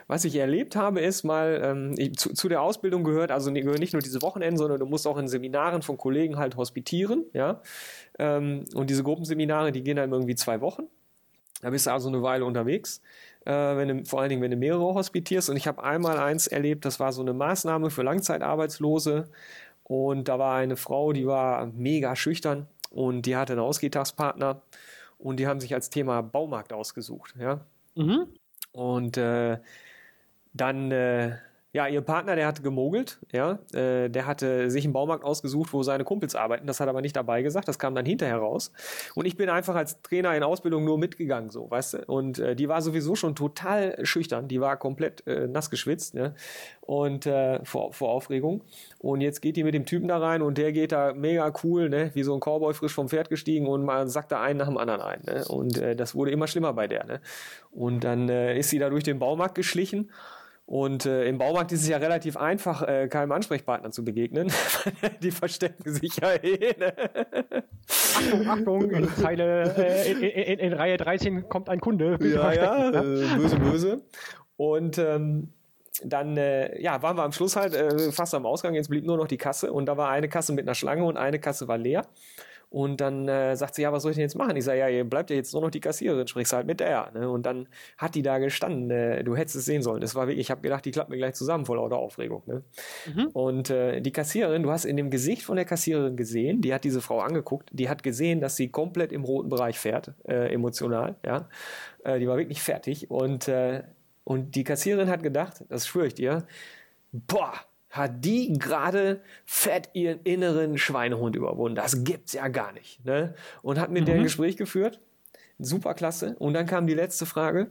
[0.07, 3.79] was ich erlebt habe, ist mal, ähm, ich, zu, zu, der Ausbildung gehört, also gehören
[3.79, 7.61] nicht nur diese Wochenenden, sondern du musst auch in Seminaren von Kollegen halt hospitieren, ja.
[8.19, 10.89] Ähm, und diese Gruppenseminare, die gehen dann irgendwie zwei Wochen.
[11.61, 13.01] Da bist du also eine Weile unterwegs,
[13.45, 15.49] äh, wenn du, vor allen Dingen, wenn du mehrere hospitierst.
[15.49, 19.29] Und ich habe einmal eins erlebt, das war so eine Maßnahme für Langzeitarbeitslose.
[19.83, 24.61] Und da war eine Frau, die war mega schüchtern und die hatte einen Ausgehtagspartner
[25.17, 27.35] und die haben sich als Thema Baumarkt ausgesucht.
[27.39, 27.61] Ja?
[27.95, 28.27] Mhm.
[28.71, 29.57] Und äh,
[30.53, 31.37] dann äh,
[31.73, 35.83] ja, ihr Partner, der hatte gemogelt, ja, äh, der hatte sich einen Baumarkt ausgesucht, wo
[35.83, 36.67] seine Kumpels arbeiten.
[36.67, 38.73] Das hat aber nicht dabei gesagt, das kam dann hinterher raus.
[39.15, 41.97] Und ich bin einfach als Trainer in Ausbildung nur mitgegangen, so, weißt du.
[42.07, 46.35] Und äh, die war sowieso schon total schüchtern, die war komplett äh, nass geschwitzt, ne?
[46.81, 48.63] Und äh, vor, vor Aufregung.
[48.99, 51.87] Und jetzt geht die mit dem Typen da rein und der geht da mega cool,
[51.87, 54.67] ne, wie so ein Cowboy frisch vom Pferd gestiegen und man sagt da einen nach
[54.67, 55.21] dem anderen ein.
[55.25, 55.45] Ne?
[55.47, 57.21] Und äh, das wurde immer schlimmer bei der, ne?
[57.71, 60.09] Und dann äh, ist sie da durch den Baumarkt geschlichen.
[60.71, 64.53] Und äh, im Baumarkt ist es ja relativ einfach, äh, keinem Ansprechpartner zu begegnen.
[65.21, 66.73] die verstecken sich ja eh.
[66.79, 66.93] Ne?
[67.89, 72.17] Achtung, Achtung, in, Zeile, äh, in, in, in, Reihe 13 kommt ein Kunde.
[72.21, 74.01] Ja, ja, äh, böse, böse.
[74.55, 75.49] Und ähm,
[76.05, 78.73] dann äh, ja, waren wir am Schluss halt äh, fast am Ausgang.
[78.73, 81.17] Jetzt blieb nur noch die Kasse und da war eine Kasse mit einer Schlange und
[81.17, 82.07] eine Kasse war leer.
[82.71, 84.55] Und dann äh, sagt sie, ja, was soll ich denn jetzt machen?
[84.55, 87.11] Ich sage, ja, ihr bleibt ja jetzt nur noch die Kassiererin, sprichst halt mit der.
[87.13, 87.29] Ne?
[87.29, 89.99] Und dann hat die da gestanden, äh, du hättest es sehen sollen.
[89.99, 92.43] Das war wirklich, ich habe gedacht, die klappt mir gleich zusammen vor lauter Aufregung.
[92.45, 92.63] Ne?
[93.13, 93.27] Mhm.
[93.33, 96.85] Und äh, die Kassiererin, du hast in dem Gesicht von der Kassiererin gesehen, die hat
[96.85, 101.17] diese Frau angeguckt, die hat gesehen, dass sie komplett im roten Bereich fährt, äh, emotional,
[101.25, 101.49] ja.
[102.05, 103.11] Äh, die war wirklich fertig.
[103.11, 103.83] Und, äh,
[104.23, 106.45] und die Kassiererin hat gedacht, das schwöre ich dir,
[107.11, 107.51] boah,
[107.91, 111.75] hat die gerade fett ihren inneren Schweinehund überwunden.
[111.75, 113.05] Das gibt's ja gar nicht.
[113.05, 113.35] Ne?
[113.61, 114.05] Und hat mit mhm.
[114.05, 114.99] der ein Gespräch geführt.
[115.59, 116.35] Super klasse.
[116.39, 117.69] Und dann kam die letzte Frage.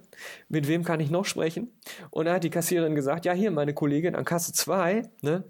[0.49, 1.73] Mit wem kann ich noch sprechen?
[2.11, 5.03] Und dann hat die Kassiererin gesagt, ja, hier, meine Kollegin an Kasse 2.
[5.23, 5.45] Ne?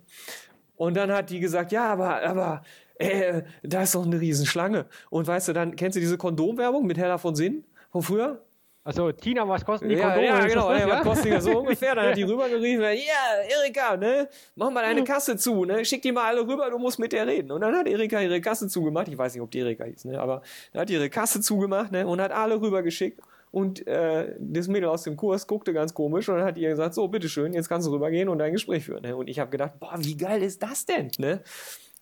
[0.76, 2.62] Und dann hat die gesagt, ja, aber, aber,
[2.94, 4.87] äh, da ist doch eine Riesenschlange.
[5.11, 8.42] Und weißt du, dann kennst du diese Kondomwerbung mit Hella von Sinn von früher?
[8.82, 10.26] Also Tina, was kosten die ja, Kondome?
[10.26, 11.94] Ja, genau, ja, was kosten die so ungefähr?
[11.94, 16.12] Dann hat die rübergerufen, ja, Erika, ne, mach mal deine Kasse zu, ne, schick die
[16.12, 17.52] mal alle rüber, du musst mit der reden.
[17.52, 20.18] Und dann hat Erika ihre Kasse zugemacht, ich weiß nicht, ob die Erika hieß, ne,
[20.18, 23.20] aber dann hat ihre Kasse zugemacht, ne, und hat alle rübergeschickt.
[23.52, 26.94] Und äh, das Mädel aus dem Kurs guckte ganz komisch und dann hat ihr gesagt,
[26.94, 29.02] so, bitteschön, jetzt kannst du rübergehen und dein Gespräch führen.
[29.02, 29.16] Ne?
[29.16, 31.10] Und ich habe gedacht, boah, wie geil ist das denn?
[31.18, 31.42] Ne?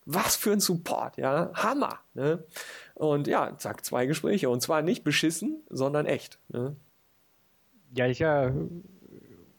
[0.05, 1.99] Was für ein Support, ja, Hammer.
[2.13, 2.43] Ne?
[2.99, 4.49] Und ja, zack, zwei Gespräche.
[4.49, 6.37] Und zwar nicht beschissen, sondern echt.
[6.49, 6.75] Ne?
[7.95, 8.51] Ja, ist ja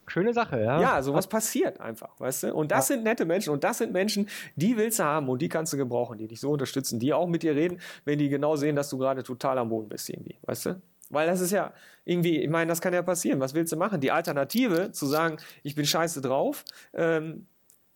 [0.05, 0.79] schöne Sache, ja.
[0.79, 2.53] Ja, sowas passiert einfach, weißt du?
[2.53, 2.95] Und das ja.
[2.95, 5.77] sind nette Menschen und das sind Menschen, die willst du haben und die kannst du
[5.77, 8.89] gebrauchen, die dich so unterstützen, die auch mit dir reden, wenn die genau sehen, dass
[8.89, 10.81] du gerade total am Boden bist irgendwie, weißt du?
[11.09, 11.73] Weil das ist ja
[12.05, 13.39] irgendwie, ich meine, das kann ja passieren.
[13.39, 14.01] Was willst du machen?
[14.01, 17.47] Die Alternative, zu sagen, ich bin scheiße drauf, ähm,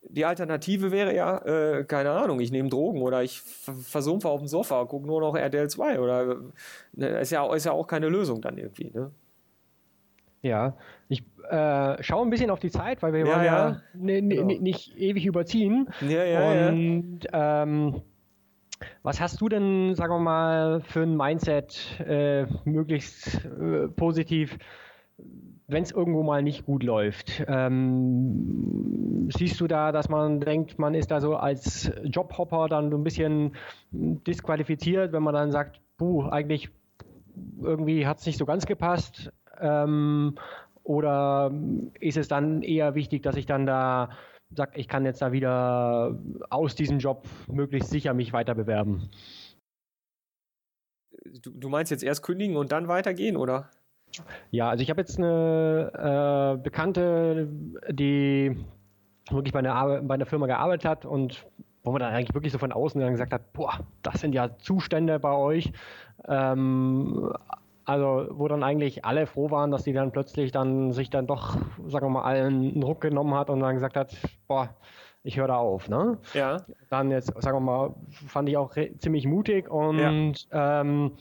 [0.10, 4.48] die Alternative wäre ja, äh, keine Ahnung, ich nehme Drogen oder ich versumpfe auf dem
[4.48, 6.38] Sofa, gucke nur noch RTL 2 oder
[6.94, 8.92] ne, ist, ja, ist ja auch keine Lösung dann irgendwie.
[8.94, 9.12] Ne?
[10.42, 10.78] Ja,
[11.10, 14.46] ich äh, schaue ein bisschen auf die Zeit, weil wir ja, ja, ja genau.
[14.46, 15.90] nicht ewig überziehen.
[16.02, 17.64] Ja, ja, Und ja.
[17.64, 18.02] Ähm,
[19.04, 24.58] was hast du denn, sagen wir mal, für ein Mindset äh, möglichst äh, positiv,
[25.68, 27.44] wenn es irgendwo mal nicht gut läuft?
[27.48, 32.98] Ähm, siehst du da, dass man denkt, man ist da so als Jobhopper dann so
[32.98, 33.56] ein bisschen
[33.92, 36.70] disqualifiziert, wenn man dann sagt, puh, eigentlich
[37.62, 39.32] irgendwie hat es nicht so ganz gepasst?
[39.60, 40.36] Ähm,
[40.84, 41.52] oder
[42.00, 44.10] ist es dann eher wichtig, dass ich dann da
[44.52, 46.18] sage, ich kann jetzt da wieder
[46.50, 49.10] aus diesem Job möglichst sicher mich weiter bewerben?
[51.42, 53.72] Du, du meinst jetzt erst kündigen und dann weitergehen, oder?
[54.52, 57.48] Ja, also ich habe jetzt eine äh, Bekannte,
[57.90, 58.58] die
[59.30, 61.46] wirklich bei einer, bei einer Firma gearbeitet hat und
[61.84, 64.58] wo man dann eigentlich wirklich so von außen dann gesagt hat, boah, das sind ja
[64.58, 65.72] Zustände bei euch.
[66.28, 67.32] Ähm,
[67.86, 71.56] also, wo dann eigentlich alle froh waren, dass die dann plötzlich dann sich dann doch,
[71.88, 74.16] sagen wir mal, einen Ruck genommen hat und dann gesagt hat,
[74.48, 74.70] boah,
[75.22, 76.18] ich höre da auf, ne?
[76.34, 76.58] Ja.
[76.90, 80.82] Dann jetzt, sagen wir mal, fand ich auch ziemlich mutig und ja.
[80.82, 81.12] ähm,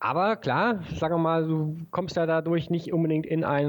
[0.00, 3.68] aber klar, sagen wir mal, du kommst ja dadurch nicht unbedingt in eine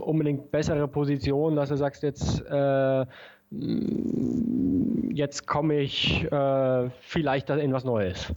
[0.00, 3.06] unbedingt bessere Position, dass du sagst jetzt, äh,
[5.12, 8.32] jetzt komme ich äh, vielleicht in was Neues.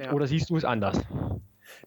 [0.00, 0.12] Ja.
[0.12, 1.00] Oder siehst du es anders?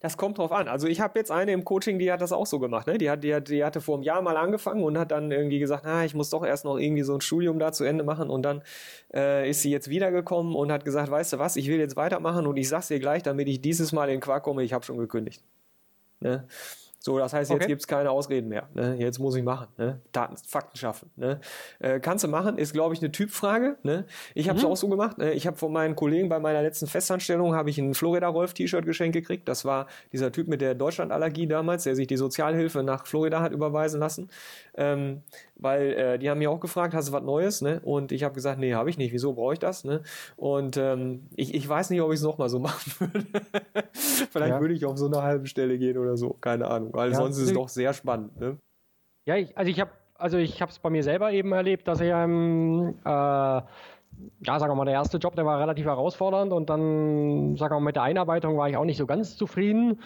[0.01, 0.69] Das kommt drauf an.
[0.69, 2.87] Also ich habe jetzt eine im Coaching, die hat das auch so gemacht.
[2.87, 2.97] Ne?
[2.97, 5.59] Die, hat, die, hat, die hatte vor einem Jahr mal angefangen und hat dann irgendwie
[5.59, 8.29] gesagt, ah, ich muss doch erst noch irgendwie so ein Studium da zu Ende machen.
[8.29, 8.61] Und dann
[9.13, 12.47] äh, ist sie jetzt wiedergekommen und hat gesagt, weißt du was, ich will jetzt weitermachen
[12.47, 14.97] und ich sag's dir gleich, damit ich dieses Mal in Quark komme, ich habe schon
[14.97, 15.43] gekündigt.
[16.21, 16.47] Ne?
[17.01, 17.67] So, das heißt, jetzt okay.
[17.67, 18.67] gibt es keine Ausreden mehr.
[18.73, 18.97] Ne?
[18.99, 19.67] Jetzt muss ich machen.
[19.77, 20.01] Ne?
[20.11, 21.09] Daten, Fakten schaffen.
[21.15, 21.39] Ne?
[21.79, 23.77] Äh, kannst du machen, ist, glaube ich, eine Typfrage.
[23.83, 24.05] Ne?
[24.35, 24.71] Ich habe es mhm.
[24.71, 25.17] auch so gemacht.
[25.17, 25.31] Ne?
[25.31, 29.47] Ich habe von meinen Kollegen bei meiner letzten Festanstellung habe ich ein Florida-Rolf-T-Shirt geschenkt gekriegt.
[29.47, 33.53] Das war dieser Typ mit der Deutschlandallergie damals, der sich die Sozialhilfe nach Florida hat
[33.53, 34.29] überweisen lassen.
[34.75, 35.23] Ähm,
[35.59, 37.61] weil äh, die haben mich auch gefragt, hast du was Neues?
[37.61, 37.79] Ne?
[37.83, 39.13] Und ich habe gesagt, nee, habe ich nicht.
[39.13, 39.83] Wieso brauche ich das?
[39.83, 40.01] Ne?
[40.35, 43.25] Und ähm, ich, ich weiß nicht, ob ich es nochmal so machen würde.
[43.93, 44.61] Vielleicht ja.
[44.61, 46.33] würde ich auf so eine halbe Stelle gehen oder so.
[46.41, 46.91] Keine Ahnung.
[46.93, 48.39] Weil ja, sonst ist es doch sehr spannend.
[48.39, 48.57] Ne?
[49.25, 52.01] Ja, ich, also ich habe also ich habe es bei mir selber eben erlebt, dass
[52.01, 53.61] ich ähm, äh,
[54.41, 57.79] ja, sagen wir mal, der erste Job, der war relativ herausfordernd und dann, sagen wir
[57.79, 60.01] mal, mit der Einarbeitung war ich auch nicht so ganz zufrieden.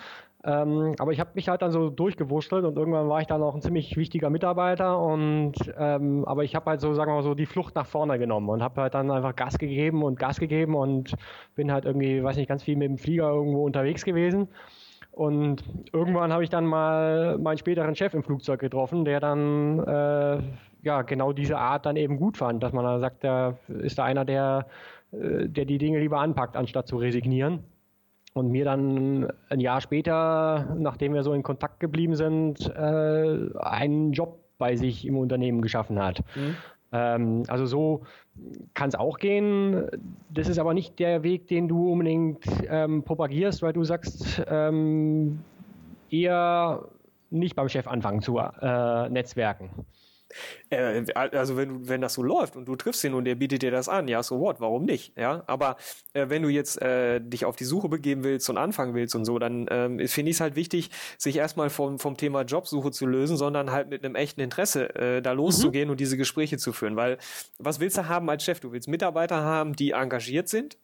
[0.46, 3.56] Ähm, aber ich habe mich halt dann so durchgewurschtelt und irgendwann war ich dann auch
[3.56, 7.34] ein ziemlich wichtiger Mitarbeiter und ähm, aber ich habe halt so, sagen wir mal so,
[7.34, 10.76] die Flucht nach vorne genommen und habe halt dann einfach Gas gegeben und Gas gegeben
[10.76, 11.16] und
[11.56, 14.50] bin halt irgendwie, weiß nicht, ganz viel mit dem Flieger irgendwo unterwegs gewesen.
[15.12, 20.42] Und irgendwann habe ich dann mal meinen späteren Chef im Flugzeug getroffen, der dann äh,
[20.82, 24.04] ja genau diese Art dann eben gut fand, dass man dann sagt, da ist da
[24.04, 24.66] einer, der,
[25.12, 27.64] äh, der die Dinge lieber anpackt, anstatt zu resignieren
[28.34, 34.12] und mir dann ein Jahr später, nachdem wir so in Kontakt geblieben sind, äh, einen
[34.12, 36.24] Job bei sich im Unternehmen geschaffen hat.
[36.36, 36.56] Mhm.
[36.92, 38.04] Ähm, also so
[38.74, 39.88] kann es auch gehen.
[40.30, 45.40] Das ist aber nicht der Weg, den du unbedingt ähm, propagierst, weil du sagst, ähm,
[46.10, 46.88] eher
[47.30, 49.70] nicht beim Chef anfangen zu äh, netzwerken.
[50.70, 53.72] Äh, also wenn wenn das so läuft und du triffst ihn und der bietet dir
[53.72, 55.18] das an, ja, so what, warum nicht?
[55.18, 55.78] Ja, aber
[56.14, 59.26] äh, wenn du jetzt äh, dich auf die Suche begeben willst und anfangen willst und
[59.26, 63.06] so, dann ähm, finde ich es halt wichtig, sich erstmal vom, vom Thema Jobsuche zu
[63.06, 65.92] lösen, sondern halt mit einem echten Interesse äh, da loszugehen mhm.
[65.92, 66.96] und diese Gespräche zu führen.
[66.96, 67.18] Weil
[67.60, 68.60] was willst du haben als Chef?
[68.60, 70.78] Du willst Mitarbeiter haben, die engagiert sind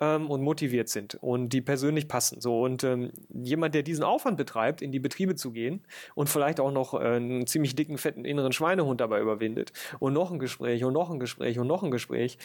[0.00, 2.40] ähm, und motiviert sind und die persönlich passen.
[2.40, 5.84] So und ähm, jemand, der diesen Aufwand betreibt, in die Betriebe zu gehen
[6.14, 10.30] und vielleicht auch noch äh, einen ziemlich dicken, fetten inneren Schweinehund dabei überwindet und noch
[10.30, 12.38] ein Gespräch und noch ein Gespräch und noch ein Gespräch.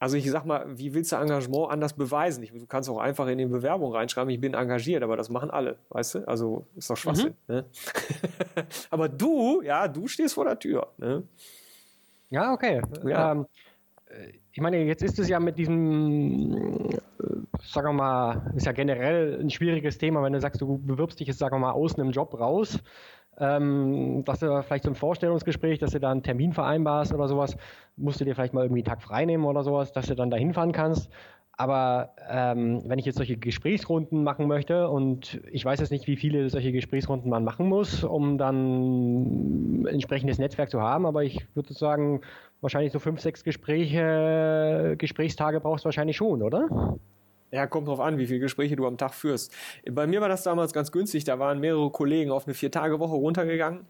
[0.00, 2.44] Also ich sag mal, wie willst du Engagement anders beweisen?
[2.44, 5.50] Ich, du kannst auch einfach in die Bewerbung reinschreiben, ich bin engagiert, aber das machen
[5.50, 6.28] alle, weißt du?
[6.28, 7.34] Also ist doch Schwachsinn.
[7.48, 7.54] Mhm.
[7.54, 7.64] Ne?
[8.90, 10.92] aber du, ja, du stehst vor der Tür.
[10.98, 11.24] Ne?
[12.30, 12.80] Ja, okay.
[13.04, 13.32] Ja.
[13.32, 13.46] Ähm,
[14.52, 16.98] ich meine, jetzt ist es ja mit diesem, äh,
[17.62, 21.28] sagen wir mal, ist ja generell ein schwieriges Thema, wenn du sagst, du bewirbst dich
[21.28, 22.78] jetzt, sagen wir mal, aus einem Job raus
[23.40, 27.56] ähm, dass du vielleicht zum Vorstellungsgespräch, dass du da einen Termin vereinbarst oder sowas,
[27.96, 30.30] musst du dir vielleicht mal irgendwie einen Tag frei nehmen oder sowas, dass du dann
[30.30, 31.10] da hinfahren kannst.
[31.58, 36.16] aber ähm, wenn ich jetzt solche Gesprächsrunden machen möchte und ich weiß jetzt nicht, wie
[36.16, 41.48] viele solche Gesprächsrunden man machen muss, um dann ein entsprechendes Netzwerk zu haben, aber ich
[41.54, 42.20] würde sagen,
[42.60, 46.98] wahrscheinlich so fünf, sechs Gespräche, Gesprächstage brauchst du wahrscheinlich schon, oder?
[47.50, 49.52] Ja, kommt drauf an, wie viele Gespräche du am Tag führst.
[49.90, 51.24] Bei mir war das damals ganz günstig.
[51.24, 53.86] Da waren mehrere Kollegen auf eine Vier-Tage-Woche runtergegangen.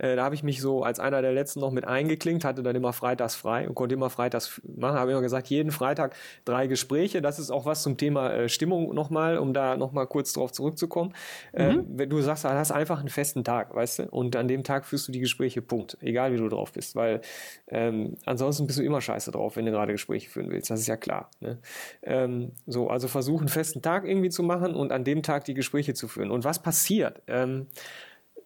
[0.00, 2.74] Äh, da habe ich mich so als einer der letzten noch mit eingeklinkt, hatte dann
[2.74, 4.98] immer freitags frei und konnte immer freitags machen.
[4.98, 7.20] Habe immer gesagt, jeden Freitag drei Gespräche.
[7.20, 11.14] Das ist auch was zum Thema äh, Stimmung nochmal, um da nochmal kurz drauf zurückzukommen.
[11.52, 11.86] Äh, mhm.
[11.88, 14.86] wenn du sagst, du hast einfach einen festen Tag, weißt du, und an dem Tag
[14.86, 15.98] führst du die Gespräche, Punkt.
[16.00, 17.20] Egal wie du drauf bist, weil
[17.68, 20.70] ähm, ansonsten bist du immer scheiße drauf, wenn du gerade Gespräche führen willst.
[20.70, 21.30] Das ist ja klar.
[21.40, 21.58] Ne?
[22.02, 25.54] Ähm, so, also versuch einen festen Tag irgendwie zu machen und an dem Tag die
[25.54, 26.30] Gespräche zu führen.
[26.30, 27.22] Und was passiert?
[27.26, 27.66] Ähm,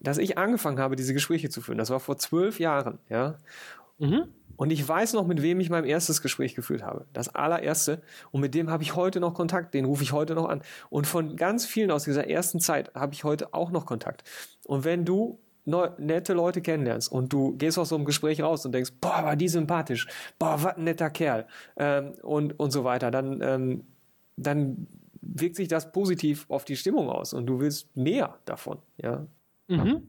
[0.04, 1.78] dass ich angefangen habe, diese Gespräche zu führen.
[1.78, 3.38] Das war vor zwölf Jahren, ja.
[3.98, 4.28] Mhm.
[4.56, 7.06] Und ich weiß noch, mit wem ich mein erstes Gespräch geführt habe.
[7.12, 8.02] Das allererste.
[8.30, 9.74] Und mit dem habe ich heute noch Kontakt.
[9.74, 10.62] Den rufe ich heute noch an.
[10.90, 14.22] Und von ganz vielen aus dieser ersten Zeit habe ich heute auch noch Kontakt.
[14.64, 15.40] Und wenn du
[15.98, 19.34] nette Leute kennenlernst und du gehst aus so einem Gespräch raus und denkst, boah, war
[19.34, 20.06] die sympathisch,
[20.38, 23.84] boah, was ein netter Kerl ähm, und, und so weiter, dann, ähm,
[24.36, 24.86] dann
[25.22, 28.78] wirkt sich das positiv auf die Stimmung aus und du willst mehr davon.
[28.98, 29.26] Ja,
[29.68, 30.08] Mhm.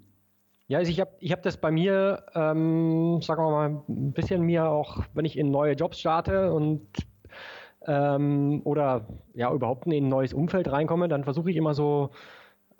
[0.68, 4.42] Ja, also ich habe ich hab das bei mir, ähm, sagen wir mal, ein bisschen
[4.42, 6.88] mir auch, wenn ich in neue Jobs starte und
[7.86, 12.10] ähm, oder ja überhaupt in ein neues Umfeld reinkomme, dann versuche ich immer so,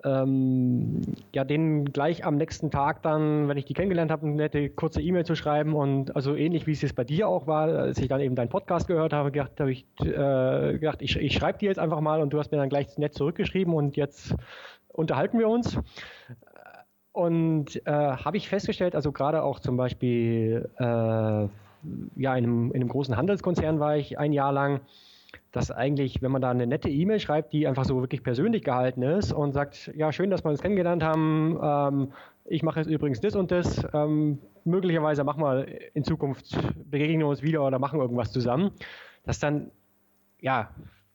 [0.04, 1.00] ähm,
[1.34, 5.00] ja, denen gleich am nächsten Tag dann, wenn ich die kennengelernt habe, eine nette kurze
[5.00, 8.08] E-Mail zu schreiben und also ähnlich wie es jetzt bei dir auch war, als ich
[8.08, 11.68] dann eben deinen Podcast gehört habe, gedacht, habe ich äh, gedacht, ich, ich schreibe dir
[11.68, 14.34] jetzt einfach mal und du hast mir dann gleich nett zurückgeschrieben und jetzt
[14.88, 15.78] unterhalten wir uns.
[17.16, 21.48] Und äh, habe ich festgestellt, also gerade auch zum Beispiel, äh, ja,
[22.18, 24.80] in einem, in einem großen Handelskonzern war ich ein Jahr lang,
[25.50, 29.00] dass eigentlich, wenn man da eine nette E-Mail schreibt, die einfach so wirklich persönlich gehalten
[29.00, 32.12] ist und sagt, ja, schön, dass wir uns kennengelernt haben, ähm,
[32.44, 37.28] ich mache jetzt übrigens das und das, ähm, möglicherweise machen wir in Zukunft, begegnen wir
[37.28, 38.72] uns wieder oder machen irgendwas zusammen,
[39.24, 39.70] dass dann,
[40.42, 40.68] ja,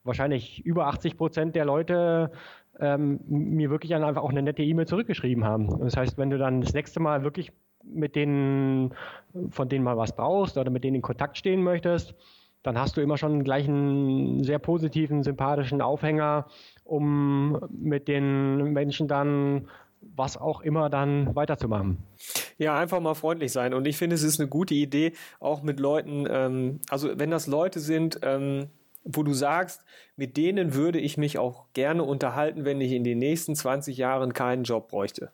[0.04, 2.32] wahrscheinlich über 80 Prozent der Leute
[2.80, 5.80] ähm, mir wirklich einfach auch eine nette E-Mail zurückgeschrieben haben.
[5.80, 7.52] Das heißt, wenn du dann das nächste Mal wirklich
[7.84, 8.94] mit denen,
[9.50, 12.16] von denen mal was brauchst oder mit denen in Kontakt stehen möchtest,
[12.64, 16.46] dann hast du immer schon gleich einen sehr positiven, sympathischen Aufhänger,
[16.84, 19.68] um mit den Menschen dann
[20.02, 21.98] was auch immer dann weiterzumachen.
[22.58, 23.74] Ja, einfach mal freundlich sein.
[23.74, 27.48] Und ich finde, es ist eine gute Idee, auch mit Leuten, ähm, also wenn das
[27.48, 28.68] Leute sind, ähm,
[29.04, 29.84] wo du sagst,
[30.16, 34.34] mit denen würde ich mich auch gerne unterhalten, wenn ich in den nächsten 20 Jahren
[34.34, 35.32] keinen Job bräuchte.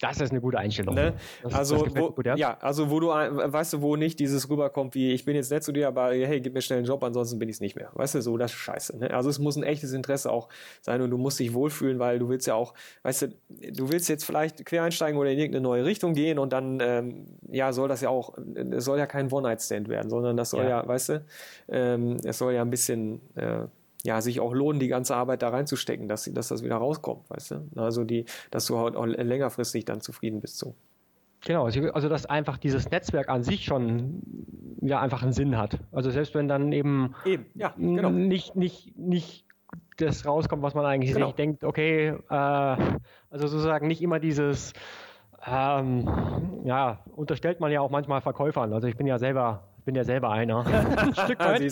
[0.00, 0.94] Das ist eine gute Einstellung.
[0.94, 1.14] Ne?
[1.52, 2.34] also, wo, gut, ja.
[2.34, 2.58] ja.
[2.60, 5.72] also wo du, weißt du, wo nicht dieses rüberkommt wie, ich bin jetzt nett zu
[5.72, 7.90] dir, aber hey, gib mir schnell einen Job, ansonsten bin ich es nicht mehr.
[7.94, 8.98] Weißt du, so, das ist scheiße.
[8.98, 9.14] Ne?
[9.14, 10.48] Also es muss ein echtes Interesse auch
[10.80, 13.28] sein und du musst dich wohlfühlen, weil du willst ja auch, weißt du,
[13.72, 17.26] du willst jetzt vielleicht quer einsteigen oder in irgendeine neue Richtung gehen und dann, ähm,
[17.48, 18.36] ja, soll das ja auch,
[18.72, 21.24] es soll ja kein One-Night-Stand werden, sondern das soll ja, ja weißt du,
[21.68, 23.66] ähm, es soll ja ein bisschen, äh,
[24.04, 27.52] ja, sich auch lohnen, die ganze Arbeit da reinzustecken, dass, dass das wieder rauskommt, weißt
[27.52, 27.68] du?
[27.76, 30.74] Also die, dass du halt auch längerfristig dann zufrieden bist so.
[31.40, 34.22] Genau, also, also dass einfach dieses Netzwerk an sich schon
[34.80, 35.78] ja einfach einen Sinn hat.
[35.92, 38.10] Also selbst wenn dann eben, eben ja, genau.
[38.10, 39.44] nicht, nicht, nicht
[39.96, 41.32] das rauskommt, was man eigentlich genau.
[41.32, 44.72] denkt, okay, äh, also sozusagen nicht immer dieses,
[45.46, 46.08] ähm,
[46.64, 48.72] ja, unterstellt man ja auch manchmal Verkäufern.
[48.72, 50.64] Also ich bin ja selber bin ja selber einer.
[50.96, 51.62] Ein Stück weit.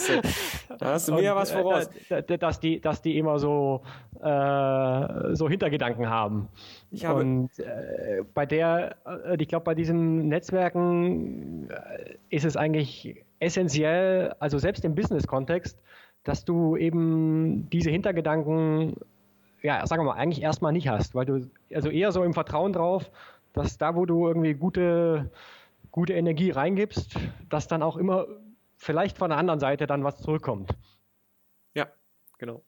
[0.79, 1.91] Da hast du mir ja was äh, voraus.
[2.39, 3.83] Dass die, dass die immer so,
[4.21, 6.49] äh, so Hintergedanken haben.
[6.91, 12.57] Ich habe Und äh, bei der, äh, ich glaube, bei diesen Netzwerken äh, ist es
[12.57, 15.79] eigentlich essentiell, also selbst im Business-Kontext,
[16.25, 18.95] dass du eben diese Hintergedanken,
[19.63, 22.73] ja, sagen wir mal, eigentlich erstmal nicht hast, weil du, also eher so im Vertrauen
[22.73, 23.11] drauf,
[23.53, 25.31] dass da, wo du irgendwie gute
[25.93, 27.17] gute Energie reingibst,
[27.49, 28.27] dass dann auch immer
[28.77, 30.75] vielleicht von der anderen Seite dann was zurückkommt.
[31.75, 31.87] Ja,
[32.39, 32.65] genau.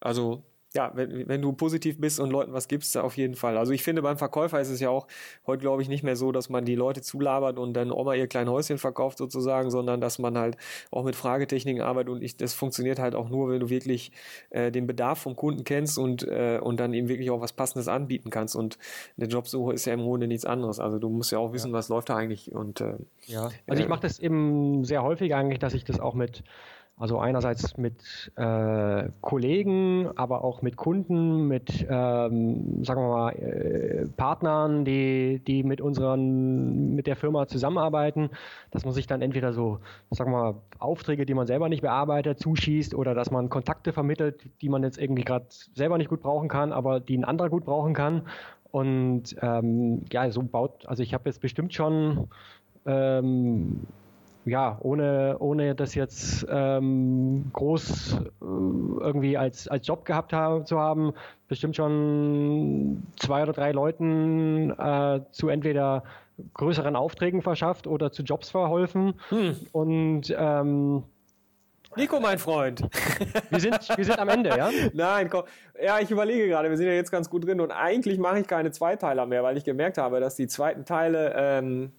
[0.00, 0.42] Also
[0.74, 3.58] ja, wenn, wenn du positiv bist und Leuten was gibst, auf jeden Fall.
[3.58, 5.06] Also ich finde, beim Verkäufer ist es ja auch
[5.46, 8.16] heute, glaube ich, nicht mehr so, dass man die Leute zulabert und dann auch mal
[8.16, 10.56] ihr kleines Häuschen verkauft sozusagen, sondern dass man halt
[10.90, 14.12] auch mit Fragetechniken arbeitet und ich, das funktioniert halt auch nur, wenn du wirklich
[14.50, 17.88] äh, den Bedarf vom Kunden kennst und, äh, und dann eben wirklich auch was Passendes
[17.88, 18.56] anbieten kannst.
[18.56, 18.78] Und
[19.18, 20.80] eine Jobsuche ist ja im Grunde nichts anderes.
[20.80, 21.76] Also du musst ja auch wissen, ja.
[21.76, 22.52] was läuft da eigentlich.
[22.52, 22.94] Und, äh,
[23.26, 26.42] ja, also ich mache das eben sehr häufig eigentlich, dass ich das auch mit
[27.02, 34.06] Also einerseits mit äh, Kollegen, aber auch mit Kunden, mit, ähm, sagen wir mal, äh,
[34.16, 38.30] Partnern, die, die mit unseren, mit der Firma zusammenarbeiten,
[38.70, 39.80] dass man sich dann entweder so,
[40.12, 44.48] sagen wir mal, Aufträge, die man selber nicht bearbeitet, zuschießt oder dass man Kontakte vermittelt,
[44.60, 47.64] die man jetzt irgendwie gerade selber nicht gut brauchen kann, aber die ein anderer gut
[47.64, 48.28] brauchen kann.
[48.70, 52.28] Und ähm, ja, so baut, also ich habe jetzt bestimmt schon
[52.86, 53.88] ähm,
[54.44, 60.78] ja, ohne, ohne das jetzt ähm, groß äh, irgendwie als, als Job gehabt haben, zu
[60.78, 61.12] haben,
[61.48, 66.02] bestimmt schon zwei oder drei Leuten äh, zu entweder
[66.54, 69.14] größeren Aufträgen verschafft oder zu Jobs verholfen.
[69.28, 69.56] Hm.
[69.70, 71.04] Und ähm,
[71.94, 72.80] Nico, mein Freund.
[73.50, 74.70] Wir sind, wir sind am Ende, ja?
[74.94, 75.44] Nein, komm.
[75.80, 78.46] Ja, ich überlege gerade, wir sind ja jetzt ganz gut drin und eigentlich mache ich
[78.46, 81.92] keine Zweiteiler mehr, weil ich gemerkt habe, dass die zweiten Teile ähm,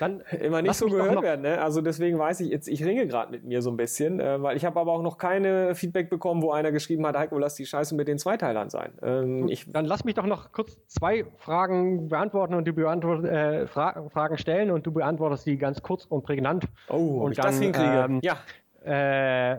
[0.00, 1.42] dann immer nicht so gehört werden.
[1.42, 1.60] Ne?
[1.60, 4.56] Also deswegen weiß ich jetzt, ich ringe gerade mit mir so ein bisschen, äh, weil
[4.56, 7.66] ich habe aber auch noch keine Feedback bekommen, wo einer geschrieben hat, Heiko, lass die
[7.66, 8.92] Scheiße mit den Zweiteilern sein.
[9.02, 13.66] Ähm, ich, dann lass mich doch noch kurz zwei Fragen beantworten und du beantwortest äh,
[13.66, 16.64] Fra Fragen stellen und du beantwortest die ganz kurz und prägnant.
[16.88, 18.06] Oh, und ich dann, das hinkriege.
[18.08, 18.38] Ähm, ja.
[18.84, 19.58] Äh,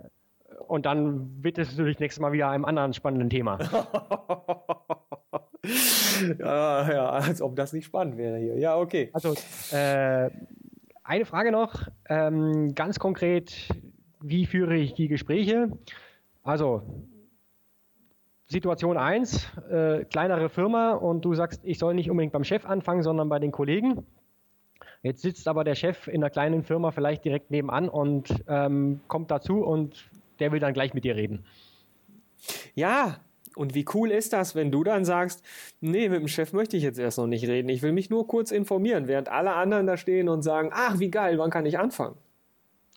[0.67, 3.59] und dann widmest du dich nächstes Mal wieder einem anderen spannenden Thema.
[6.39, 8.57] ja, ja, als ob das nicht spannend wäre hier.
[8.57, 9.09] Ja, okay.
[9.14, 9.36] Also,
[9.76, 10.30] äh,
[11.03, 13.70] eine Frage noch, ähm, ganz konkret,
[14.22, 15.70] wie führe ich die Gespräche?
[16.43, 16.84] Also,
[18.47, 23.03] Situation 1, äh, kleinere Firma und du sagst, ich soll nicht unbedingt beim Chef anfangen,
[23.03, 24.05] sondern bei den Kollegen.
[25.03, 29.32] Jetzt sitzt aber der Chef in einer kleinen Firma vielleicht direkt nebenan und ähm, kommt
[29.32, 30.09] dazu und
[30.39, 31.45] der will dann gleich mit dir reden.
[32.76, 33.20] Ja,
[33.56, 35.43] und wie cool ist das, wenn du dann sagst,
[35.80, 38.28] nee, mit dem Chef möchte ich jetzt erst noch nicht reden, ich will mich nur
[38.28, 41.78] kurz informieren, während alle anderen da stehen und sagen, ach, wie geil, wann kann ich
[41.78, 42.16] anfangen?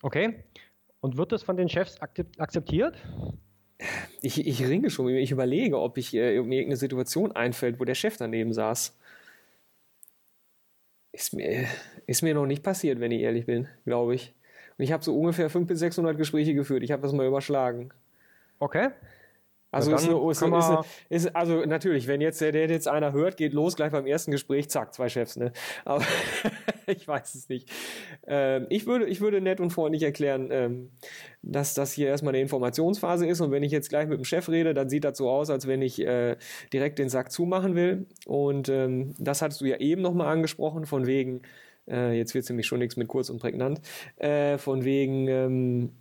[0.01, 0.43] Okay.
[1.01, 2.95] Und wird das von den Chefs akzeptiert?
[4.21, 7.95] Ich, ich ringe schon, ich überlege, ob ich äh, mir irgendeine Situation einfällt, wo der
[7.95, 8.97] Chef daneben saß.
[11.11, 11.65] Ist mir,
[12.07, 14.33] ist mir noch nicht passiert, wenn ich ehrlich bin, glaube ich.
[14.77, 16.83] Und ich habe so ungefähr 500 bis 600 Gespräche geführt.
[16.83, 17.91] Ich habe das mal überschlagen.
[18.59, 18.89] Okay.
[19.75, 23.11] Also, ist eine, ist, eine, ist, ist, also natürlich, wenn jetzt der, der jetzt einer
[23.11, 25.51] hört, geht los gleich beim ersten Gespräch, zack, zwei Chefs, ne?
[25.83, 26.03] Aber
[26.87, 27.69] ich weiß es nicht.
[28.25, 30.91] Ähm, ich würde, ich würde nett und freundlich erklären, ähm,
[31.41, 34.47] dass das hier erstmal eine Informationsphase ist und wenn ich jetzt gleich mit dem Chef
[34.47, 36.37] rede, dann sieht das so aus, als wenn ich äh,
[36.71, 38.07] direkt den Sack zumachen will.
[38.25, 41.41] Und ähm, das hattest du ja eben nochmal angesprochen, von wegen,
[41.85, 43.81] äh, jetzt wird es nämlich schon nichts mit kurz und prägnant,
[44.17, 45.91] äh, von wegen, ähm,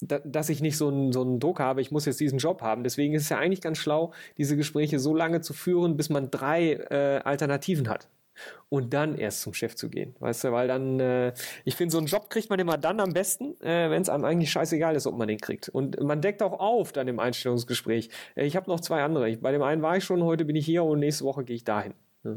[0.00, 2.84] dass ich nicht so einen, so einen Druck habe, ich muss jetzt diesen Job haben.
[2.84, 6.30] Deswegen ist es ja eigentlich ganz schlau, diese Gespräche so lange zu führen, bis man
[6.30, 8.08] drei äh, Alternativen hat.
[8.68, 10.14] Und dann erst zum Chef zu gehen.
[10.18, 11.32] Weißt du, weil dann, äh,
[11.64, 14.26] ich finde, so einen Job kriegt man immer dann am besten, äh, wenn es einem
[14.26, 15.70] eigentlich scheißegal ist, ob man den kriegt.
[15.70, 18.10] Und man deckt auch auf dann im Einstellungsgespräch.
[18.34, 19.30] Äh, ich habe noch zwei andere.
[19.30, 21.56] Ich, bei dem einen war ich schon, heute bin ich hier und nächste Woche gehe
[21.56, 21.94] ich dahin.
[22.24, 22.36] Ja.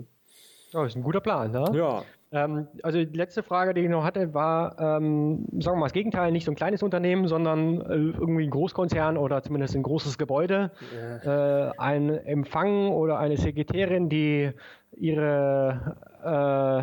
[0.74, 1.70] Oh, ist ein guter Plan, ne?
[1.74, 2.06] Ja.
[2.32, 5.94] Ähm, also die letzte Frage, die ich noch hatte, war, ähm, sagen wir mal das
[5.94, 10.18] Gegenteil, nicht so ein kleines Unternehmen, sondern äh, irgendwie ein Großkonzern oder zumindest ein großes
[10.18, 10.72] Gebäude.
[11.26, 11.70] Ja.
[11.70, 14.52] Äh, ein Empfang oder eine Sekretärin, die
[14.96, 16.80] ihre äh,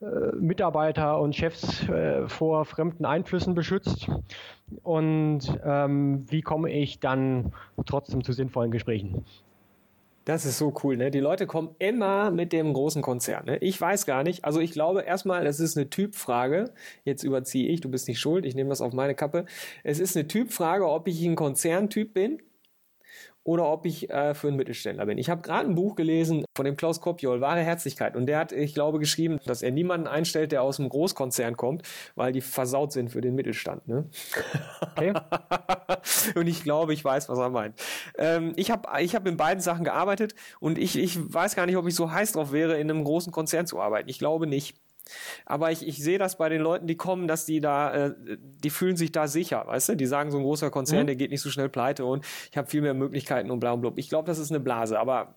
[0.00, 4.08] äh Mitarbeiter und Chefs äh, vor fremden Einflüssen beschützt.
[4.82, 7.52] Und ähm, wie komme ich dann
[7.86, 9.24] trotzdem zu sinnvollen Gesprächen?
[10.28, 11.10] Das ist so cool, ne?
[11.10, 13.46] Die Leute kommen immer mit dem großen Konzern.
[13.46, 13.56] Ne?
[13.62, 14.44] Ich weiß gar nicht.
[14.44, 16.70] Also ich glaube erstmal, das ist eine Typfrage.
[17.02, 19.46] Jetzt überziehe ich, du bist nicht schuld, ich nehme das auf meine Kappe.
[19.84, 22.42] Es ist eine Typfrage, ob ich ein Konzerntyp bin
[23.48, 25.16] oder ob ich äh, für einen Mittelständler bin.
[25.16, 28.14] Ich habe gerade ein Buch gelesen von dem Klaus Kopjol, Wahre Herzlichkeit.
[28.14, 31.80] Und der hat, ich glaube, geschrieben, dass er niemanden einstellt, der aus einem Großkonzern kommt,
[32.14, 33.88] weil die versaut sind für den Mittelstand.
[33.88, 34.04] Ne?
[34.82, 35.14] Okay.
[36.34, 37.80] und ich glaube, ich weiß, was er meint.
[38.18, 41.78] Ähm, ich habe ich hab in beiden Sachen gearbeitet und ich, ich weiß gar nicht,
[41.78, 44.10] ob ich so heiß drauf wäre, in einem großen Konzern zu arbeiten.
[44.10, 44.76] Ich glaube nicht.
[45.46, 48.70] Aber ich, ich sehe das bei den Leuten, die kommen, dass die da, äh, die
[48.70, 49.96] fühlen sich da sicher, weißt du?
[49.96, 51.06] Die sagen, so ein großer Konzern, mhm.
[51.06, 53.80] der geht nicht so schnell pleite und ich habe viel mehr Möglichkeiten und bla und
[53.80, 53.92] bla.
[53.96, 55.34] Ich glaube, das ist eine Blase, aber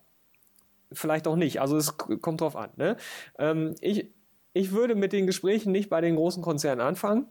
[0.91, 1.61] vielleicht auch nicht.
[1.61, 2.69] Also es kommt drauf an.
[2.75, 2.97] Ne?
[3.37, 4.11] Ähm, ich,
[4.53, 7.27] ich würde mit den Gesprächen nicht bei den großen Konzernen anfangen,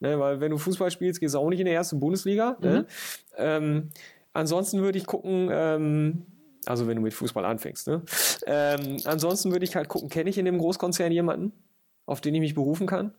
[0.00, 0.18] ne?
[0.18, 2.56] weil wenn du Fußball spielst, gehst du auch nicht in die erste Bundesliga.
[2.60, 2.68] Ne?
[2.68, 2.74] Mhm.
[2.74, 2.86] Ne?
[3.36, 3.90] Ähm,
[4.32, 6.26] ansonsten würde ich gucken, ähm,
[6.66, 7.88] also wenn du mit Fußball anfängst.
[7.88, 8.02] Ne?
[8.46, 11.52] Ähm, ansonsten würde ich halt gucken, kenne ich in dem Großkonzern jemanden?
[12.08, 13.12] Auf den ich mich berufen kann?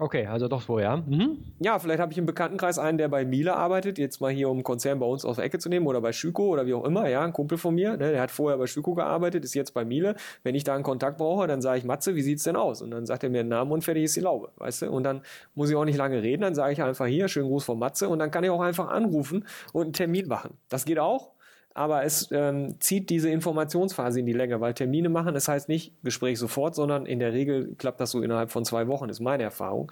[0.00, 0.96] Okay, also doch so, ja.
[0.96, 1.38] Mhm.
[1.60, 4.56] Ja, vielleicht habe ich im Bekanntenkreis einen, der bei Miele arbeitet, jetzt mal hier um
[4.56, 6.84] einen Konzern bei uns aus der Ecke zu nehmen oder bei Schüko oder wie auch
[6.84, 9.72] immer, ja, ein Kumpel von mir, ne, der hat vorher bei Schüko gearbeitet, ist jetzt
[9.72, 10.16] bei Miele.
[10.42, 12.82] Wenn ich da einen Kontakt brauche, dann sage ich, Matze, wie sieht's denn aus?
[12.82, 14.90] Und dann sagt er mir einen Namen und fertig ist die Laube, weißt du?
[14.90, 15.20] Und dann
[15.54, 18.08] muss ich auch nicht lange reden, dann sage ich einfach hier, schönen Gruß von Matze
[18.08, 20.58] und dann kann ich auch einfach anrufen und einen Termin machen.
[20.68, 21.33] Das geht auch
[21.74, 25.92] aber es ähm, zieht diese Informationsphase in die Länge, weil Termine machen, das heißt nicht
[26.04, 29.42] Gespräch sofort, sondern in der Regel klappt das so innerhalb von zwei Wochen, ist meine
[29.42, 29.90] Erfahrung.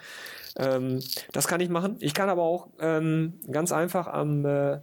[0.57, 1.01] Ähm,
[1.33, 1.97] das kann ich machen.
[1.99, 4.79] Ich kann aber auch ähm, ganz einfach am äh,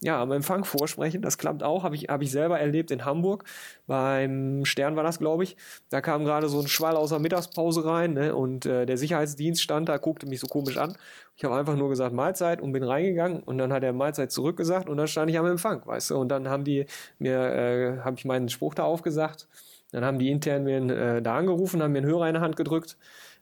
[0.00, 1.22] ja, am Empfang vorsprechen.
[1.22, 3.44] Das klappt auch, habe ich, hab ich selber erlebt in Hamburg.
[3.86, 5.56] Beim Stern war das, glaube ich.
[5.90, 8.34] Da kam gerade so ein Schwall aus der Mittagspause rein ne?
[8.34, 10.96] und äh, der Sicherheitsdienst stand da, guckte mich so komisch an.
[11.36, 14.88] Ich habe einfach nur gesagt Mahlzeit und bin reingegangen und dann hat er Mahlzeit zurückgesagt
[14.88, 16.18] und dann stand ich am Empfang, weißt du.
[16.18, 16.86] Und dann haben die
[17.18, 19.48] mir, äh, habe ich meinen Spruch da aufgesagt.
[19.90, 20.78] Dann haben die intern mir
[21.16, 22.96] äh, da angerufen, haben mir einen Hörer in der Hand gedrückt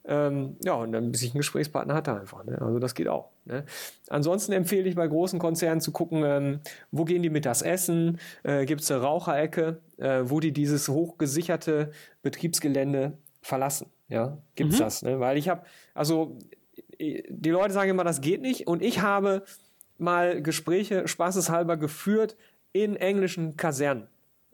[0.08, 2.44] ähm, ja, und dann, bis ich einen Gesprächspartner hatte einfach.
[2.44, 2.60] Ne?
[2.60, 3.30] Also das geht auch.
[3.44, 3.64] Ne?
[4.08, 6.60] Ansonsten empfehle ich bei großen Konzernen zu gucken, ähm,
[6.92, 11.90] wo gehen die mittags essen, äh, gibt es eine Raucherecke, äh, wo die dieses hochgesicherte
[12.22, 13.90] Betriebsgelände verlassen.
[14.08, 14.84] Ja, gibt es mhm.
[14.84, 15.02] das?
[15.02, 15.18] Ne?
[15.18, 16.38] Weil ich habe, also
[16.98, 18.68] die Leute sagen immer, das geht nicht.
[18.68, 19.42] Und ich habe
[19.98, 22.36] mal Gespräche spaßeshalber geführt
[22.72, 24.08] in englischen Kasernen.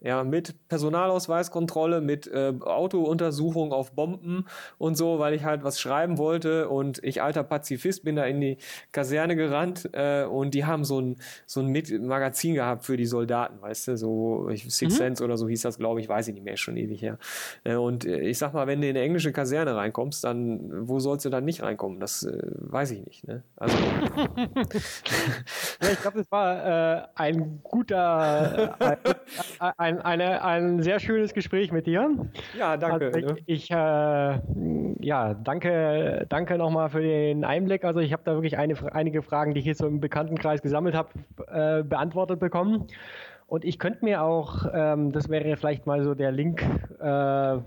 [0.05, 4.47] Ja, mit Personalausweiskontrolle, mit äh, Autountersuchung auf Bomben
[4.77, 8.41] und so, weil ich halt was schreiben wollte und ich alter Pazifist bin da in
[8.41, 8.59] die
[8.91, 13.07] Kaserne gerannt äh, und die haben so ein so ein mit Magazin gehabt für die
[13.07, 14.99] Soldaten, weißt du, so Six mhm.
[14.99, 17.19] Sense oder so hieß das, glaube ich, weiß ich nicht mehr, schon ewig her.
[17.63, 20.99] Äh, und äh, ich sag mal, wenn du in eine englische Kaserne reinkommst, dann wo
[20.99, 22.01] sollst du dann nicht reinkommen?
[22.01, 23.29] Das äh, weiß ich nicht.
[23.29, 23.45] Ne?
[23.55, 23.77] Also
[25.81, 28.75] ja, ich glaube, das war äh, ein guter
[29.59, 32.11] ein, ein ein, eine, ein sehr schönes Gespräch mit dir.
[32.59, 33.07] Ja, danke.
[33.07, 37.85] Also ich, ich äh, ja, danke, danke nochmal für den Einblick.
[37.85, 40.95] Also ich habe da wirklich eine, einige Fragen, die ich jetzt so im Bekanntenkreis gesammelt
[40.95, 41.11] habe,
[41.49, 42.87] äh, beantwortet bekommen.
[43.47, 46.63] Und ich könnte mir auch, ähm, das wäre vielleicht mal so der Link
[47.01, 47.59] äh,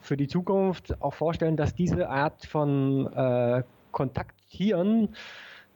[0.00, 5.14] für die Zukunft, auch vorstellen, dass diese Art von äh, Kontaktieren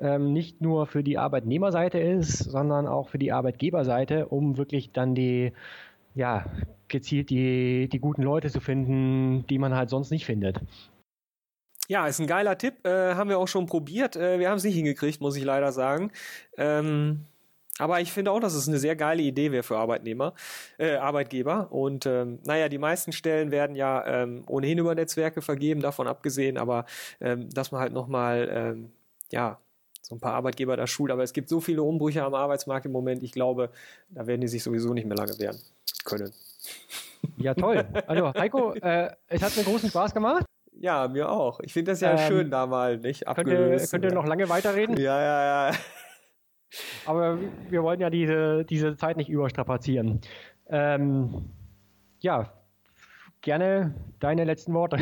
[0.00, 5.14] ähm, nicht nur für die Arbeitnehmerseite ist, sondern auch für die Arbeitgeberseite, um wirklich dann
[5.14, 5.52] die
[6.14, 6.46] ja,
[6.88, 10.60] gezielt die, die guten Leute zu finden, die man halt sonst nicht findet.
[11.88, 12.86] Ja, ist ein geiler Tipp.
[12.86, 14.16] Äh, haben wir auch schon probiert.
[14.16, 16.12] Äh, wir haben es nicht hingekriegt, muss ich leider sagen.
[16.56, 17.26] Ähm,
[17.78, 20.34] aber ich finde auch, dass es eine sehr geile Idee wäre für Arbeitnehmer,
[20.78, 21.72] äh, Arbeitgeber.
[21.72, 26.56] Und ähm, naja, die meisten Stellen werden ja ähm, ohnehin über Netzwerke vergeben, davon abgesehen.
[26.56, 26.86] Aber
[27.20, 28.92] ähm, dass man halt nochmal, ähm,
[29.30, 29.58] ja,
[30.04, 31.10] so ein paar Arbeitgeber da schult.
[31.10, 33.22] Aber es gibt so viele Umbrüche am Arbeitsmarkt im Moment.
[33.22, 33.70] Ich glaube,
[34.10, 35.58] da werden die sich sowieso nicht mehr lange wehren
[36.04, 36.30] können.
[37.38, 37.84] Ja, toll.
[38.06, 40.44] Also, Heiko, äh, es hat mir großen Spaß gemacht.
[40.78, 41.60] Ja, mir auch.
[41.60, 43.90] Ich finde das ja ähm, schön, da mal nicht abgelöst.
[43.90, 44.96] Könnt ihr, könnt ihr noch lange weiterreden?
[44.98, 45.76] Ja, ja, ja.
[47.06, 47.38] Aber
[47.70, 50.20] wir wollen ja diese, diese Zeit nicht überstrapazieren.
[50.68, 51.50] Ähm,
[52.20, 52.52] ja,
[53.40, 54.98] gerne deine letzten Worte.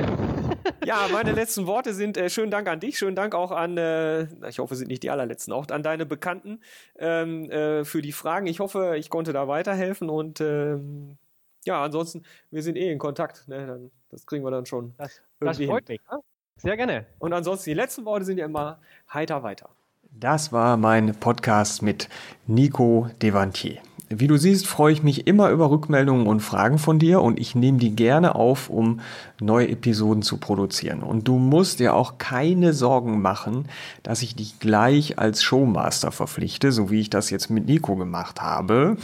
[0.85, 4.25] Ja, meine letzten Worte sind äh, schönen Dank an dich, schönen Dank auch an, äh,
[4.49, 6.61] ich hoffe, sind nicht die allerletzten, auch an deine Bekannten
[6.99, 8.47] ähm, äh, für die Fragen.
[8.47, 11.19] Ich hoffe, ich konnte da weiterhelfen und ähm,
[11.65, 13.47] ja, ansonsten, wir sind eh in Kontakt.
[13.49, 13.67] Ne?
[13.67, 14.95] Dann, das kriegen wir dann schon.
[14.99, 16.01] Das, das freut mich.
[16.11, 16.19] Ne?
[16.57, 17.07] Sehr gerne.
[17.19, 18.79] Und ansonsten, die letzten Worte sind ja immer
[19.13, 19.71] heiter weiter.
[20.11, 22.09] Das war mein Podcast mit
[22.47, 23.81] Nico Devantier.
[24.15, 27.55] Wie du siehst, freue ich mich immer über Rückmeldungen und Fragen von dir und ich
[27.55, 29.01] nehme die gerne auf, um
[29.41, 31.03] neue Episoden zu produzieren.
[31.03, 33.67] Und du musst dir auch keine Sorgen machen,
[34.03, 38.43] dass ich dich gleich als Showmaster verpflichte, so wie ich das jetzt mit Nico gemacht
[38.43, 38.99] habe.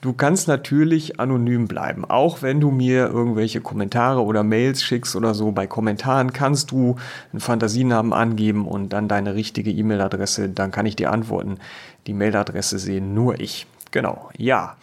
[0.00, 5.34] Du kannst natürlich anonym bleiben, auch wenn du mir irgendwelche Kommentare oder Mails schickst oder
[5.34, 5.52] so.
[5.52, 6.96] Bei Kommentaren kannst du
[7.32, 11.58] einen Fantasienamen angeben und dann deine richtige E-Mail-Adresse, dann kann ich dir antworten.
[12.06, 13.66] Die Mailadresse sehen nur ich.
[13.90, 14.76] Genau, ja.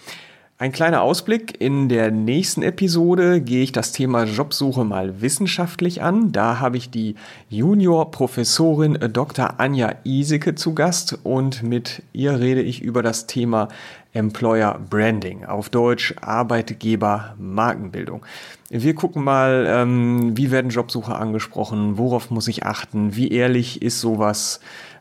[0.59, 1.61] Ein kleiner Ausblick.
[1.61, 6.31] In der nächsten Episode gehe ich das Thema Jobsuche mal wissenschaftlich an.
[6.31, 7.13] Da habe ich die
[7.49, 9.59] Junior-Professorin Dr.
[9.59, 13.67] Anja Iseke zu Gast und mit ihr rede ich über das Thema
[14.13, 18.25] Employer Branding, auf Deutsch Arbeitgeber Markenbildung.
[18.69, 24.01] Wir gucken mal, ähm, wie werden Jobsucher angesprochen, worauf muss ich achten, wie ehrlich ist
[24.01, 24.59] sowas,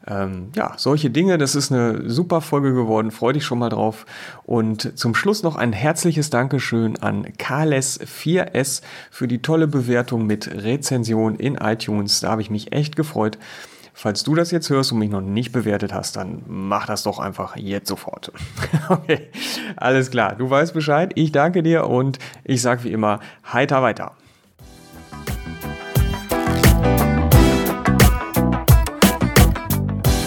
[0.08, 1.38] ähm, ja, solche Dinge.
[1.38, 3.10] Das ist eine super Folge geworden.
[3.10, 4.06] Freue dich schon mal drauf.
[4.44, 11.36] Und zum Schluss noch ein herzliches Dankeschön an Kales4S für die tolle Bewertung mit Rezension
[11.36, 12.20] in iTunes.
[12.20, 13.38] Da habe ich mich echt gefreut.
[13.98, 17.18] Falls du das jetzt hörst und mich noch nicht bewertet hast, dann mach das doch
[17.18, 18.30] einfach jetzt sofort.
[18.90, 19.30] okay,
[19.74, 20.34] alles klar.
[20.36, 21.12] Du weißt Bescheid.
[21.14, 24.12] Ich danke dir und ich sage wie immer, heiter weiter.